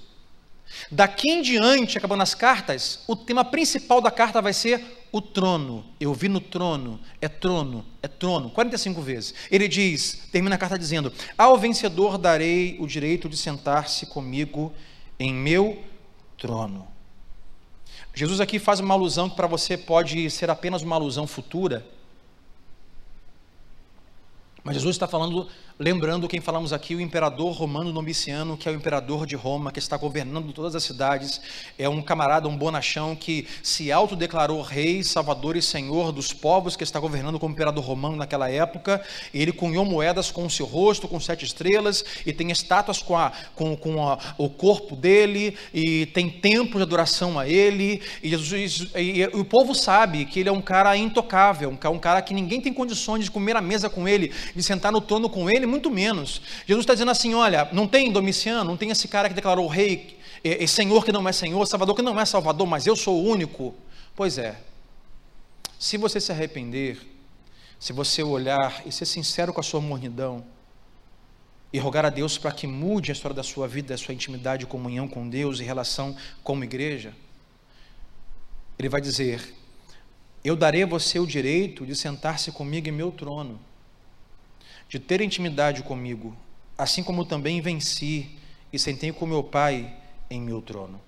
[0.91, 5.85] Daqui em diante, acabando as cartas, o tema principal da carta vai ser o trono.
[6.01, 9.35] Eu vi no trono, é trono, é trono, 45 vezes.
[9.51, 14.73] Ele diz, termina a carta dizendo: Ao vencedor darei o direito de sentar-se comigo
[15.19, 15.85] em meu
[16.43, 16.89] trono.
[18.13, 21.87] Jesus aqui faz uma alusão que para você pode ser apenas uma alusão futura,
[24.65, 28.75] mas Jesus está falando Lembrando quem falamos aqui, o imperador romano Domiciano, que é o
[28.75, 31.41] imperador de Roma, que está governando todas as cidades,
[31.79, 36.85] é um camarada, um bonachão que se autodeclarou rei, salvador e senhor dos povos, que
[36.85, 39.03] está governando como imperador romano naquela época.
[39.33, 43.33] Ele cunhou moedas com o seu rosto, com sete estrelas, e tem estátuas com, a,
[43.57, 48.03] com, com a, o corpo dele, e tem templos de adoração a ele.
[48.23, 51.99] E, Jesus, e, e, o povo sabe que ele é um cara intocável, um, um
[51.99, 55.31] cara que ninguém tem condições de comer à mesa com ele, de sentar no trono
[55.31, 56.43] com ele muito menos.
[56.67, 60.19] Jesus está dizendo assim: olha, não tem Domiciano, não tem esse cara que declarou rei
[60.45, 63.17] e, e Senhor que não é Senhor, Salvador que não é Salvador, mas eu sou
[63.17, 63.75] o único.
[64.15, 64.61] Pois é,
[65.79, 67.01] se você se arrepender,
[67.81, 70.45] se você olhar e ser sincero com a sua mornidão,
[71.73, 74.67] e rogar a Deus para que mude a história da sua vida, da sua intimidade
[74.67, 76.15] comunhão com Deus e relação
[76.45, 77.15] como igreja,
[78.79, 79.55] Ele vai dizer:
[80.45, 83.59] Eu darei a você o direito de sentar-se comigo em meu trono,
[84.93, 86.37] de ter intimidade comigo,
[86.77, 88.39] assim como também venci
[88.71, 89.97] e sentei com meu Pai
[90.29, 91.01] em meu trono.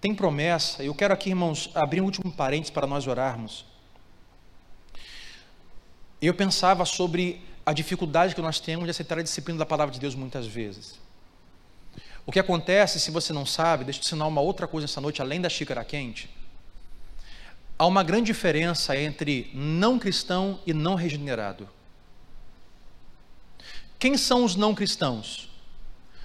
[0.00, 3.64] Tem promessa, eu quero aqui, irmãos, abrir um último parênteses para nós orarmos.
[6.20, 10.00] Eu pensava sobre a dificuldade que nós temos de aceitar a disciplina da palavra de
[10.00, 10.98] Deus muitas vezes.
[12.26, 15.00] O que acontece, se você não sabe, deixa eu te ensinar uma outra coisa essa
[15.00, 16.28] noite, além da xícara quente.
[17.82, 21.68] Há uma grande diferença entre não cristão e não regenerado.
[23.98, 25.50] Quem são os não cristãos?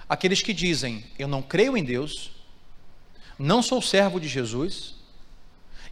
[0.08, 2.30] Aqueles que dizem: Eu não creio em Deus,
[3.36, 4.94] não sou servo de Jesus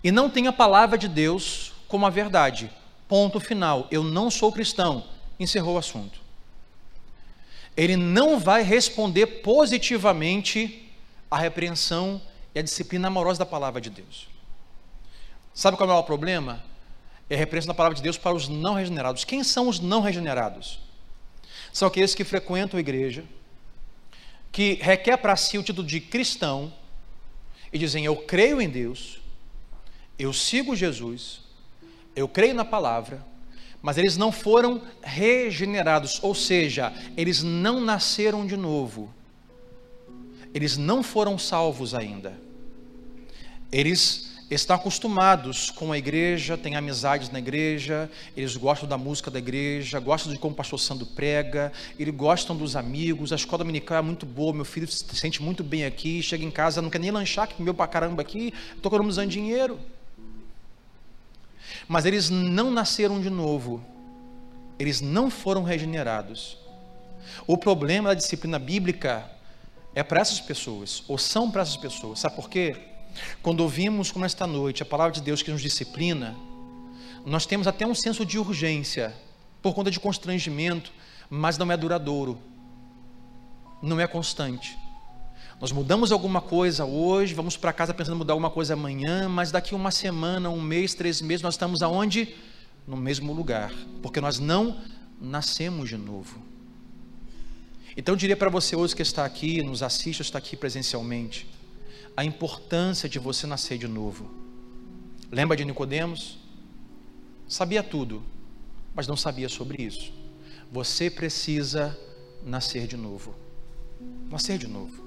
[0.05, 2.71] e não tenho a palavra de Deus como a verdade.
[3.09, 3.89] Ponto final.
[3.91, 5.05] Eu não sou cristão
[5.37, 6.21] encerrou o assunto.
[7.77, 10.89] Ele não vai responder positivamente
[11.29, 12.23] à repreensão
[12.55, 14.36] e à disciplina amorosa da palavra de Deus.
[15.57, 16.63] Sabe qual é o maior problema?
[17.31, 19.25] É a repreensão da palavra de Deus para os não regenerados.
[19.25, 20.79] Quem são os não regenerados?
[21.73, 23.25] São aqueles que frequentam a igreja,
[24.53, 26.71] que requer para si o título de cristão
[27.73, 29.19] e dizem: Eu creio em Deus,
[30.19, 31.41] eu sigo Jesus,
[32.15, 33.25] eu creio na palavra,
[33.81, 39.11] mas eles não foram regenerados, ou seja, eles não nasceram de novo.
[40.53, 42.39] Eles não foram salvos ainda.
[43.73, 49.39] Eles estão acostumados com a igreja, têm amizades na igreja, eles gostam da música da
[49.39, 53.99] igreja, gostam de como o pastor Sandro prega, eles gostam dos amigos, a escola dominical
[53.99, 57.01] é muito boa, meu filho se sente muito bem aqui, chega em casa, não quer
[57.01, 59.79] nem lanchar, que comeu pra caramba aqui, estou economizando dinheiro
[61.89, 63.85] mas eles não nasceram de novo,
[64.79, 66.59] eles não foram regenerados.
[67.47, 69.31] O problema da disciplina bíblica
[69.95, 72.77] é para essas pessoas, ou são para essas pessoas, sabe por quê?
[73.43, 76.37] Quando ouvimos, como esta noite, a palavra de Deus que nos disciplina,
[77.25, 79.15] nós temos até um senso de urgência,
[79.61, 80.93] por conta de constrangimento,
[81.29, 82.39] mas não é duradouro,
[83.83, 84.79] não é constante.
[85.61, 89.51] Nós mudamos alguma coisa hoje, vamos para casa pensando em mudar alguma coisa amanhã, mas
[89.51, 92.35] daqui uma semana, um mês, três meses, nós estamos aonde?
[92.87, 94.79] No mesmo lugar, porque nós não
[95.21, 96.43] nascemos de novo.
[97.97, 101.49] Então eu diria para você hoje que está aqui, nos assiste, está aqui presencialmente,
[102.17, 104.31] a importância de você nascer de novo.
[105.31, 106.39] Lembra de Nicodemos?
[107.47, 108.23] Sabia tudo,
[108.95, 110.13] mas não sabia sobre isso.
[110.73, 111.97] Você precisa
[112.43, 113.35] nascer de novo.
[114.31, 115.05] Nascer de novo.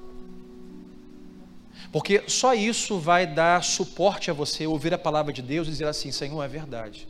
[1.92, 5.88] Porque só isso vai dar suporte a você ouvir a palavra de Deus e dizer
[5.88, 7.08] assim: Senhor, é verdade.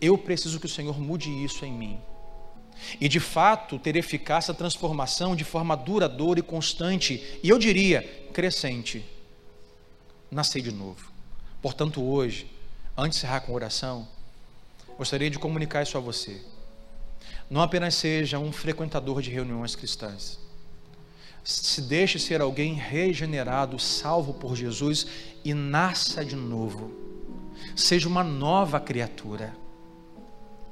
[0.00, 1.98] Eu preciso que o Senhor mude isso em mim.
[3.00, 8.02] E de fato ter eficácia a transformação de forma duradoura e constante, e eu diria
[8.32, 9.04] crescente.
[10.30, 11.10] Nascer de novo.
[11.60, 12.50] Portanto, hoje,
[12.96, 14.06] antes de encerrar com oração,
[14.96, 16.40] gostaria de comunicar isso a você.
[17.48, 20.38] Não apenas seja um frequentador de reuniões cristãs,
[21.42, 25.06] se deixe ser alguém regenerado, salvo por Jesus
[25.44, 26.92] e nasça de novo.
[27.74, 29.54] Seja uma nova criatura.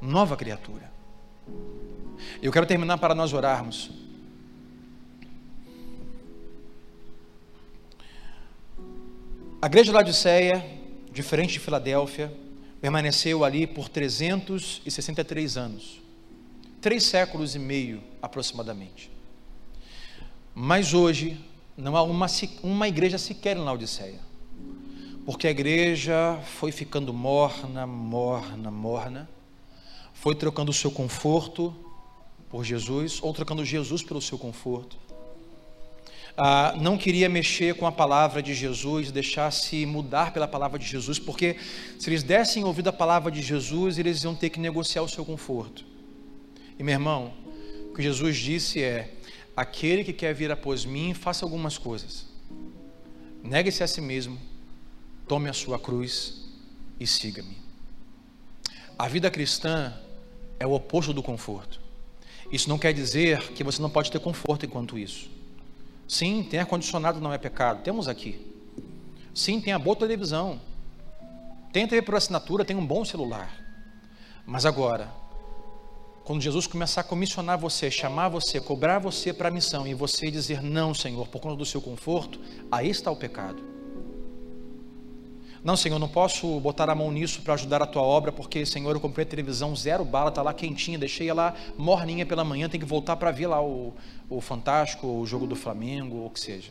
[0.00, 0.92] Nova criatura.
[2.42, 3.90] Eu quero terminar para nós orarmos.
[9.60, 10.64] A igreja de Laodiceia,
[11.10, 12.32] diferente de Filadélfia,
[12.80, 16.00] permaneceu ali por 363 anos.
[16.80, 19.10] Três séculos e meio aproximadamente.
[20.54, 21.36] Mas hoje
[21.76, 22.26] não há uma,
[22.62, 24.20] uma igreja sequer em Laodiceia.
[25.24, 29.28] Porque a igreja foi ficando morna, morna, morna.
[30.14, 31.74] Foi trocando o seu conforto
[32.50, 34.96] por Jesus, ou trocando Jesus pelo seu conforto.
[36.36, 41.18] Ah, não queria mexer com a palavra de Jesus, deixar-se mudar pela palavra de Jesus,
[41.18, 41.56] porque
[41.98, 45.24] se eles dessem ouvido a palavra de Jesus, eles iam ter que negociar o seu
[45.24, 45.84] conforto.
[46.78, 47.32] E meu irmão,
[47.90, 49.14] o que Jesus disse é:
[49.56, 52.28] Aquele que quer vir após mim, faça algumas coisas.
[53.42, 54.38] Negue-se a si mesmo,
[55.26, 56.44] tome a sua cruz
[57.00, 57.56] e siga-me.
[58.96, 59.92] A vida cristã
[60.60, 61.87] é o oposto do conforto.
[62.50, 65.28] Isso não quer dizer que você não pode ter conforto enquanto isso.
[66.06, 68.40] Sim, tem ar-condicionado não é pecado, temos aqui.
[69.34, 70.60] Sim, tem a boa televisão.
[71.72, 73.54] Tem TV por assinatura, tem um bom celular.
[74.46, 75.12] Mas agora,
[76.28, 80.30] Quando Jesus começar a comissionar você, chamar você, cobrar você para a missão e você
[80.30, 82.38] dizer não, Senhor, por conta do seu conforto,
[82.70, 83.62] aí está o pecado.
[85.62, 88.94] Não, Senhor, não posso botar a mão nisso para ajudar a tua obra, porque, Senhor,
[88.94, 92.78] eu comprei a televisão zero bala, está lá quentinha, deixei ela morninha pela manhã, tem
[92.78, 93.92] que voltar para ver lá o,
[94.30, 96.70] o Fantástico, o jogo do Flamengo, ou o que seja.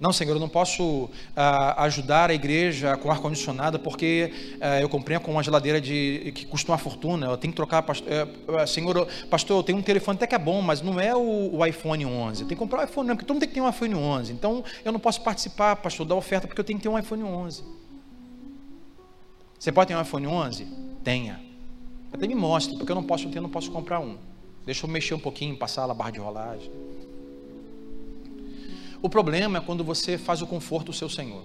[0.00, 5.18] Não, Senhor, eu não posso ah, ajudar a igreja com ar-condicionado porque ah, eu comprei
[5.18, 7.26] com uma geladeira de, que custa uma fortuna.
[7.26, 7.82] Eu tenho que trocar.
[7.82, 11.14] Pastor, eh, Senhor, pastor, eu tenho um telefone até que é bom, mas não é
[11.14, 12.40] o, o iPhone 11.
[12.40, 13.94] Eu tenho que comprar o iPhone, não, porque todo mundo tem que ter um iPhone
[13.94, 14.32] 11.
[14.32, 17.22] Então eu não posso participar, pastor, da oferta porque eu tenho que ter um iPhone
[17.22, 17.62] 11.
[19.58, 20.66] Você pode ter um iPhone 11?
[21.04, 21.38] Tenha.
[22.10, 24.16] Até me mostre, porque eu não posso ter, não posso comprar um.
[24.64, 26.72] Deixa eu mexer um pouquinho, passar a barra de rolagem.
[29.02, 31.44] O problema é quando você faz o conforto do seu Senhor.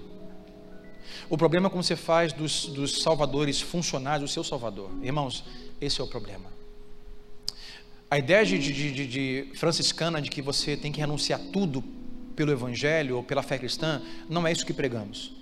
[1.29, 4.91] O problema é quando você faz dos, dos salvadores funcionários o seu salvador.
[5.01, 5.43] Irmãos,
[5.79, 6.53] esse é o problema.
[8.09, 11.83] A ideia de, de, de, de franciscana de que você tem que renunciar tudo
[12.35, 15.33] pelo evangelho ou pela fé cristã, não é isso que pregamos.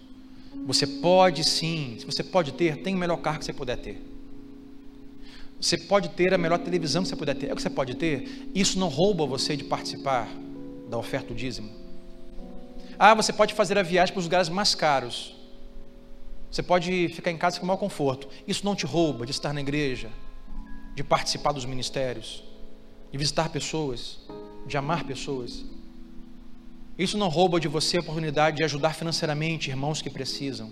[0.65, 4.01] Você pode sim, se você pode ter, tem o melhor carro que você puder ter.
[5.59, 7.47] Você pode ter a melhor televisão que você puder ter.
[7.47, 8.49] É o que você pode ter.
[8.53, 10.29] Isso não rouba você de participar
[10.89, 11.82] da oferta do dízimo.
[12.97, 15.35] Ah, você pode fazer a viagem para os lugares mais caros.
[16.51, 18.27] Você pode ficar em casa com maior conforto.
[18.47, 20.09] Isso não te rouba de estar na igreja,
[20.93, 22.43] de participar dos ministérios,
[23.11, 24.19] de visitar pessoas,
[24.67, 25.65] de amar pessoas.
[26.97, 30.71] Isso não rouba de você a oportunidade de ajudar financeiramente irmãos que precisam,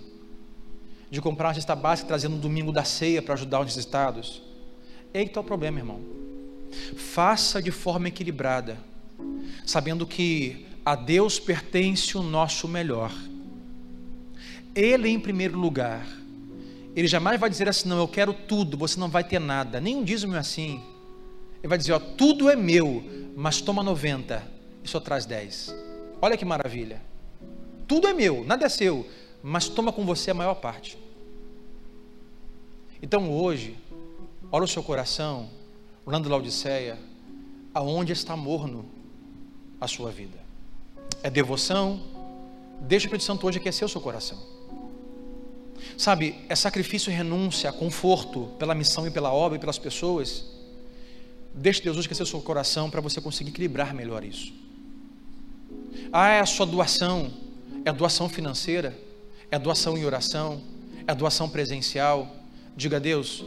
[1.10, 4.40] de comprar uma cesta básica trazer no domingo da ceia para ajudar os necessitados.
[5.12, 6.00] Eita, está o problema, irmão.
[6.96, 8.78] Faça de forma equilibrada,
[9.66, 13.12] sabendo que a Deus pertence o nosso melhor.
[14.74, 16.06] Ele em primeiro lugar.
[16.94, 19.80] Ele jamais vai dizer assim: não, eu quero tudo, você não vai ter nada.
[19.80, 20.82] Nem um dízimo é assim.
[21.58, 23.02] Ele vai dizer: ó, tudo é meu,
[23.36, 24.42] mas toma 90
[24.82, 25.74] e só traz 10.
[26.20, 27.00] Olha que maravilha.
[27.86, 29.08] Tudo é meu, nada é seu,
[29.42, 30.98] mas toma com você a maior parte.
[33.00, 33.76] Então hoje,
[34.50, 35.50] olha o seu coração,
[36.04, 36.98] orando Laodiceia,
[37.74, 38.84] aonde está morno
[39.80, 40.41] a sua vida
[41.22, 42.00] é devoção.
[42.80, 44.38] Deixa o Espírito Santo hoje aquecer o seu coração.
[45.96, 50.44] Sabe, é sacrifício e renúncia, conforto pela missão e pela obra e pelas pessoas.
[51.54, 54.52] Deixe Deus hoje aquecer o seu coração para você conseguir equilibrar melhor isso.
[56.12, 57.30] Ah, é a sua doação,
[57.84, 58.98] é doação financeira,
[59.50, 60.62] é doação em oração,
[61.06, 62.36] é doação presencial.
[62.76, 63.44] Diga a Deus,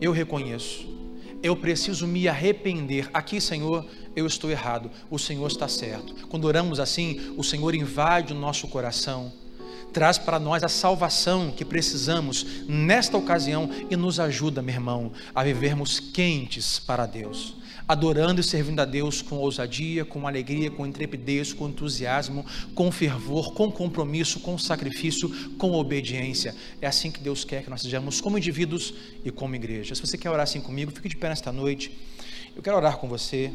[0.00, 0.86] eu reconheço,
[1.42, 3.08] eu preciso me arrepender.
[3.12, 6.26] Aqui, Senhor, eu estou errado, o Senhor está certo.
[6.28, 9.32] Quando oramos assim, o Senhor invade o nosso coração,
[9.92, 15.42] traz para nós a salvação que precisamos nesta ocasião e nos ajuda, meu irmão, a
[15.44, 17.56] vivermos quentes para Deus.
[17.88, 22.44] Adorando e servindo a Deus com ousadia, com alegria, com intrepidez, com entusiasmo,
[22.74, 26.54] com fervor, com compromisso, com sacrifício, com obediência.
[26.82, 28.92] É assim que Deus quer que nós sejamos como indivíduos
[29.24, 29.94] e como igreja.
[29.94, 31.90] Se você quer orar assim comigo, fique de pé nesta noite.
[32.54, 33.50] Eu quero orar com você.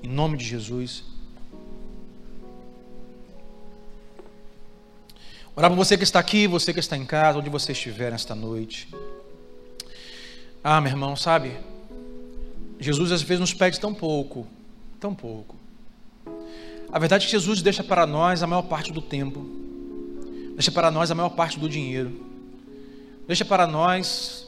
[0.00, 1.02] Em nome de Jesus.
[5.56, 8.34] Orar por você que está aqui, você que está em casa, onde você estiver nesta
[8.34, 8.88] noite.
[10.62, 11.52] Ah, meu irmão, sabe?
[12.84, 14.46] Jesus às vezes nos pede tão pouco,
[15.00, 15.56] tão pouco.
[16.92, 19.48] A verdade é que Jesus deixa para nós a maior parte do tempo,
[20.54, 22.12] deixa para nós a maior parte do dinheiro,
[23.26, 24.46] deixa para nós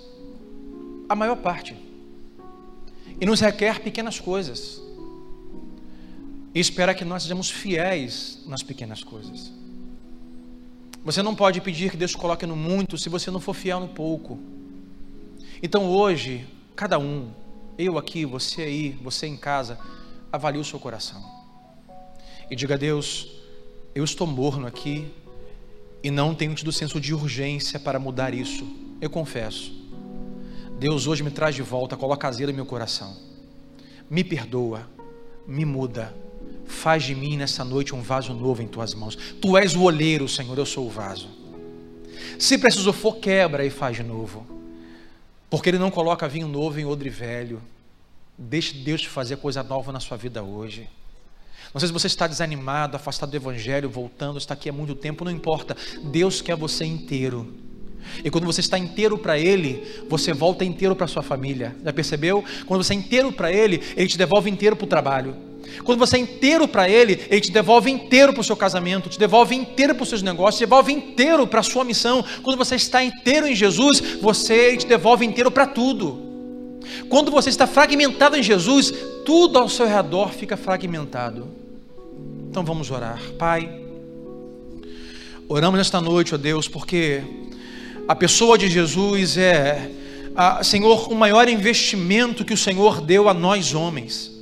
[1.08, 1.74] a maior parte,
[3.20, 4.82] e nos requer pequenas coisas
[6.56, 9.52] e espera que nós sejamos fiéis nas pequenas coisas.
[11.04, 13.88] Você não pode pedir que Deus coloque no muito se você não for fiel no
[13.88, 14.38] pouco.
[15.62, 17.30] Então hoje, cada um,
[17.78, 19.78] eu aqui, você aí, você em casa,
[20.32, 21.22] avalie o seu coração.
[22.50, 23.28] E diga a Deus,
[23.94, 25.10] eu estou morno aqui
[26.02, 28.66] e não tenho tido senso de urgência para mudar isso.
[29.00, 29.72] Eu confesso.
[30.78, 33.16] Deus hoje me traz de volta, coloca azedo no meu coração.
[34.08, 34.88] Me perdoa,
[35.46, 36.14] me muda
[36.66, 39.16] Faz de mim nessa noite um vaso novo em tuas mãos.
[39.40, 41.28] Tu és o oleiro, Senhor, eu sou o vaso.
[42.38, 44.46] Se preciso for, quebra e faz de novo.
[45.48, 47.62] Porque Ele não coloca vinho novo em odre velho.
[48.36, 50.88] Deixe Deus fazer coisa nova na sua vida hoje.
[51.72, 55.24] Não sei se você está desanimado, afastado do Evangelho, voltando, está aqui há muito tempo,
[55.24, 55.76] não importa.
[56.04, 57.54] Deus quer você inteiro.
[58.24, 61.76] E quando você está inteiro para Ele, você volta inteiro para sua família.
[61.84, 62.44] Já percebeu?
[62.66, 65.36] Quando você é inteiro para Ele, Ele te devolve inteiro para o trabalho.
[65.84, 69.18] Quando você é inteiro para Ele, Ele te devolve inteiro para o seu casamento, te
[69.18, 72.24] devolve inteiro para os seus negócios, te devolve inteiro para a sua missão.
[72.42, 76.24] Quando você está inteiro em Jesus, você Ele te devolve inteiro para tudo.
[77.08, 78.92] Quando você está fragmentado em Jesus,
[79.24, 81.48] tudo ao seu redor fica fragmentado.
[82.48, 83.20] Então vamos orar.
[83.38, 83.68] Pai,
[85.48, 87.22] oramos nesta noite, ó Deus, porque
[88.08, 89.90] a pessoa de Jesus é,
[90.34, 94.35] a, Senhor, o maior investimento que o Senhor deu a nós homens.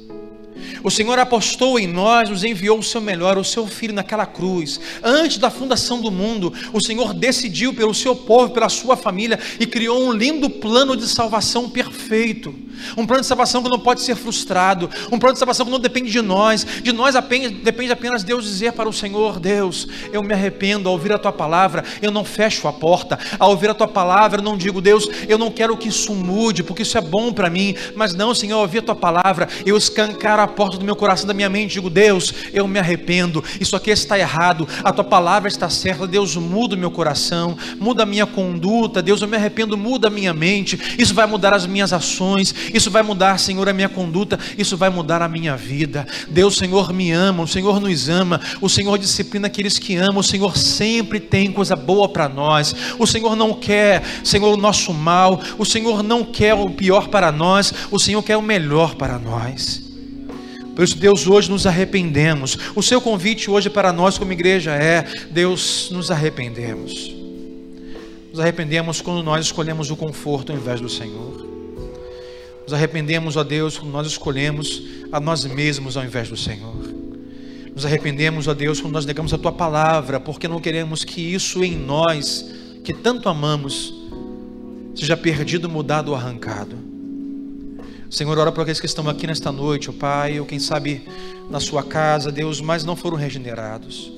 [0.83, 4.81] O Senhor apostou em nós, nos enviou o seu melhor, o seu filho naquela cruz.
[5.03, 9.67] Antes da fundação do mundo, o Senhor decidiu pelo seu povo, pela sua família e
[9.67, 12.55] criou um lindo plano de salvação perfeito.
[12.97, 15.79] Um plano de salvação que não pode ser frustrado, um plano de salvação que não
[15.79, 20.23] depende de nós, de nós apenas, depende apenas Deus dizer para o Senhor: Deus, eu
[20.23, 23.75] me arrependo ao ouvir a tua palavra, eu não fecho a porta, ao ouvir a
[23.75, 27.01] tua palavra, eu não digo, Deus, eu não quero que isso mude, porque isso é
[27.01, 30.79] bom para mim, mas não, Senhor, ao ouvir a tua palavra, eu escancaro a porta
[30.79, 34.69] do meu coração, da minha mente, digo, Deus, eu me arrependo, isso aqui está errado,
[34.83, 39.23] a tua palavra está certa, Deus, muda o meu coração, muda a minha conduta, Deus,
[39.23, 43.03] eu me arrependo, muda a minha mente, isso vai mudar as minhas ações, isso vai
[43.03, 46.07] mudar, Senhor, a minha conduta, isso vai mudar a minha vida.
[46.29, 50.23] Deus, Senhor, me ama, o Senhor nos ama, o Senhor disciplina aqueles que amam, o
[50.23, 52.75] Senhor sempre tem coisa boa para nós.
[52.99, 57.31] O Senhor não quer, Senhor, o nosso mal, o Senhor não quer o pior para
[57.31, 59.84] nós, o Senhor quer o melhor para nós.
[60.75, 62.59] Por isso, Deus, hoje nos arrependemos.
[62.75, 67.15] O seu convite hoje para nós, como igreja, é: Deus, nos arrependemos.
[68.31, 71.47] Nos arrependemos quando nós escolhemos o conforto ao invés do Senhor.
[72.65, 74.83] Nos arrependemos, ó Deus, quando nós escolhemos
[75.13, 76.75] a nós mesmos ao invés do Senhor.
[77.75, 81.63] Nos arrependemos, ó Deus, quando nós negamos a tua palavra, porque não queremos que isso
[81.63, 82.45] em nós,
[82.83, 83.95] que tanto amamos,
[84.95, 86.77] seja perdido, mudado ou arrancado.
[88.15, 91.03] Senhor, ora para aqueles que estão aqui nesta noite, ó Pai, ou quem sabe
[91.51, 94.13] na sua casa, Deus, mas não foram regenerados.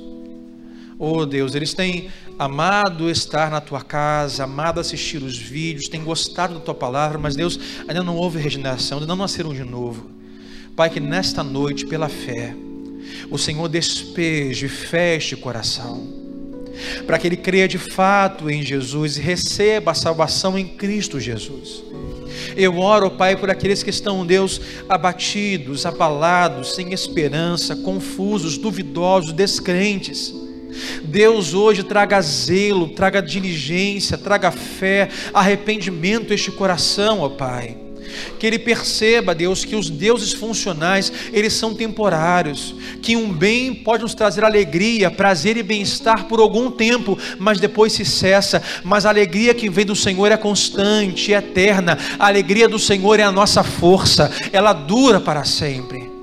[0.99, 6.53] Oh Deus, eles têm amado estar na tua casa, amado assistir os vídeos, têm gostado
[6.53, 7.59] da tua palavra, mas Deus,
[7.89, 10.11] ainda não houve regeneração, ainda não nasceram de novo.
[10.77, 12.55] Pai, que nesta noite, pela fé,
[13.31, 16.07] o Senhor despeje, feche o coração,
[17.07, 21.86] para que ele creia de fato em Jesus e receba a salvação em Cristo Jesus.
[22.55, 30.35] Eu oro, Pai, por aqueles que estão, Deus, abatidos, abalados, sem esperança, confusos, duvidosos, descrentes.
[31.05, 37.86] Deus hoje traga zelo, traga diligência, traga fé, arrependimento a este coração, ó Pai.
[38.39, 44.03] Que ele perceba, Deus, que os deuses funcionais, eles são temporários, que um bem pode
[44.03, 48.63] nos trazer alegria, prazer e bem-estar por algum tempo, mas depois se cessa.
[48.83, 51.99] Mas a alegria que vem do Senhor é constante, é eterna.
[52.19, 56.16] A alegria do Senhor é a nossa força, ela dura para sempre.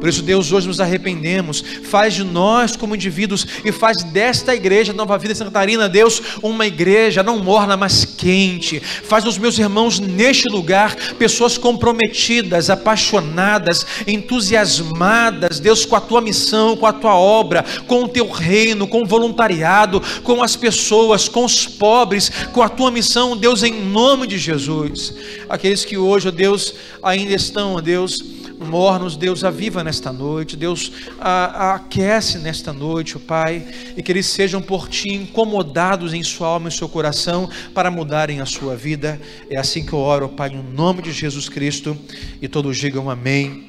[0.00, 4.94] Por isso, Deus, hoje nos arrependemos, faz de nós como indivíduos e faz desta igreja,
[4.94, 8.80] Nova Vida Santa Catarina, Deus, uma igreja não morna, mas quente.
[8.80, 16.78] Faz dos meus irmãos neste lugar pessoas comprometidas, apaixonadas, entusiasmadas, Deus, com a tua missão,
[16.78, 21.44] com a tua obra, com o teu reino, com o voluntariado, com as pessoas, com
[21.44, 25.12] os pobres, com a tua missão, Deus, em nome de Jesus.
[25.46, 26.72] Aqueles que hoje, Deus,
[27.02, 33.66] ainda estão, Deus, mornos, Deus aviva nesta noite, Deus a, aquece nesta noite, o Pai,
[33.96, 38.40] e que eles sejam por Ti incomodados em sua alma e seu coração para mudarem
[38.40, 39.20] a sua vida.
[39.48, 41.96] É assim que eu oro, Pai, no nome de Jesus Cristo,
[42.40, 43.68] e todos digam amém.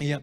[0.00, 0.18] E amém.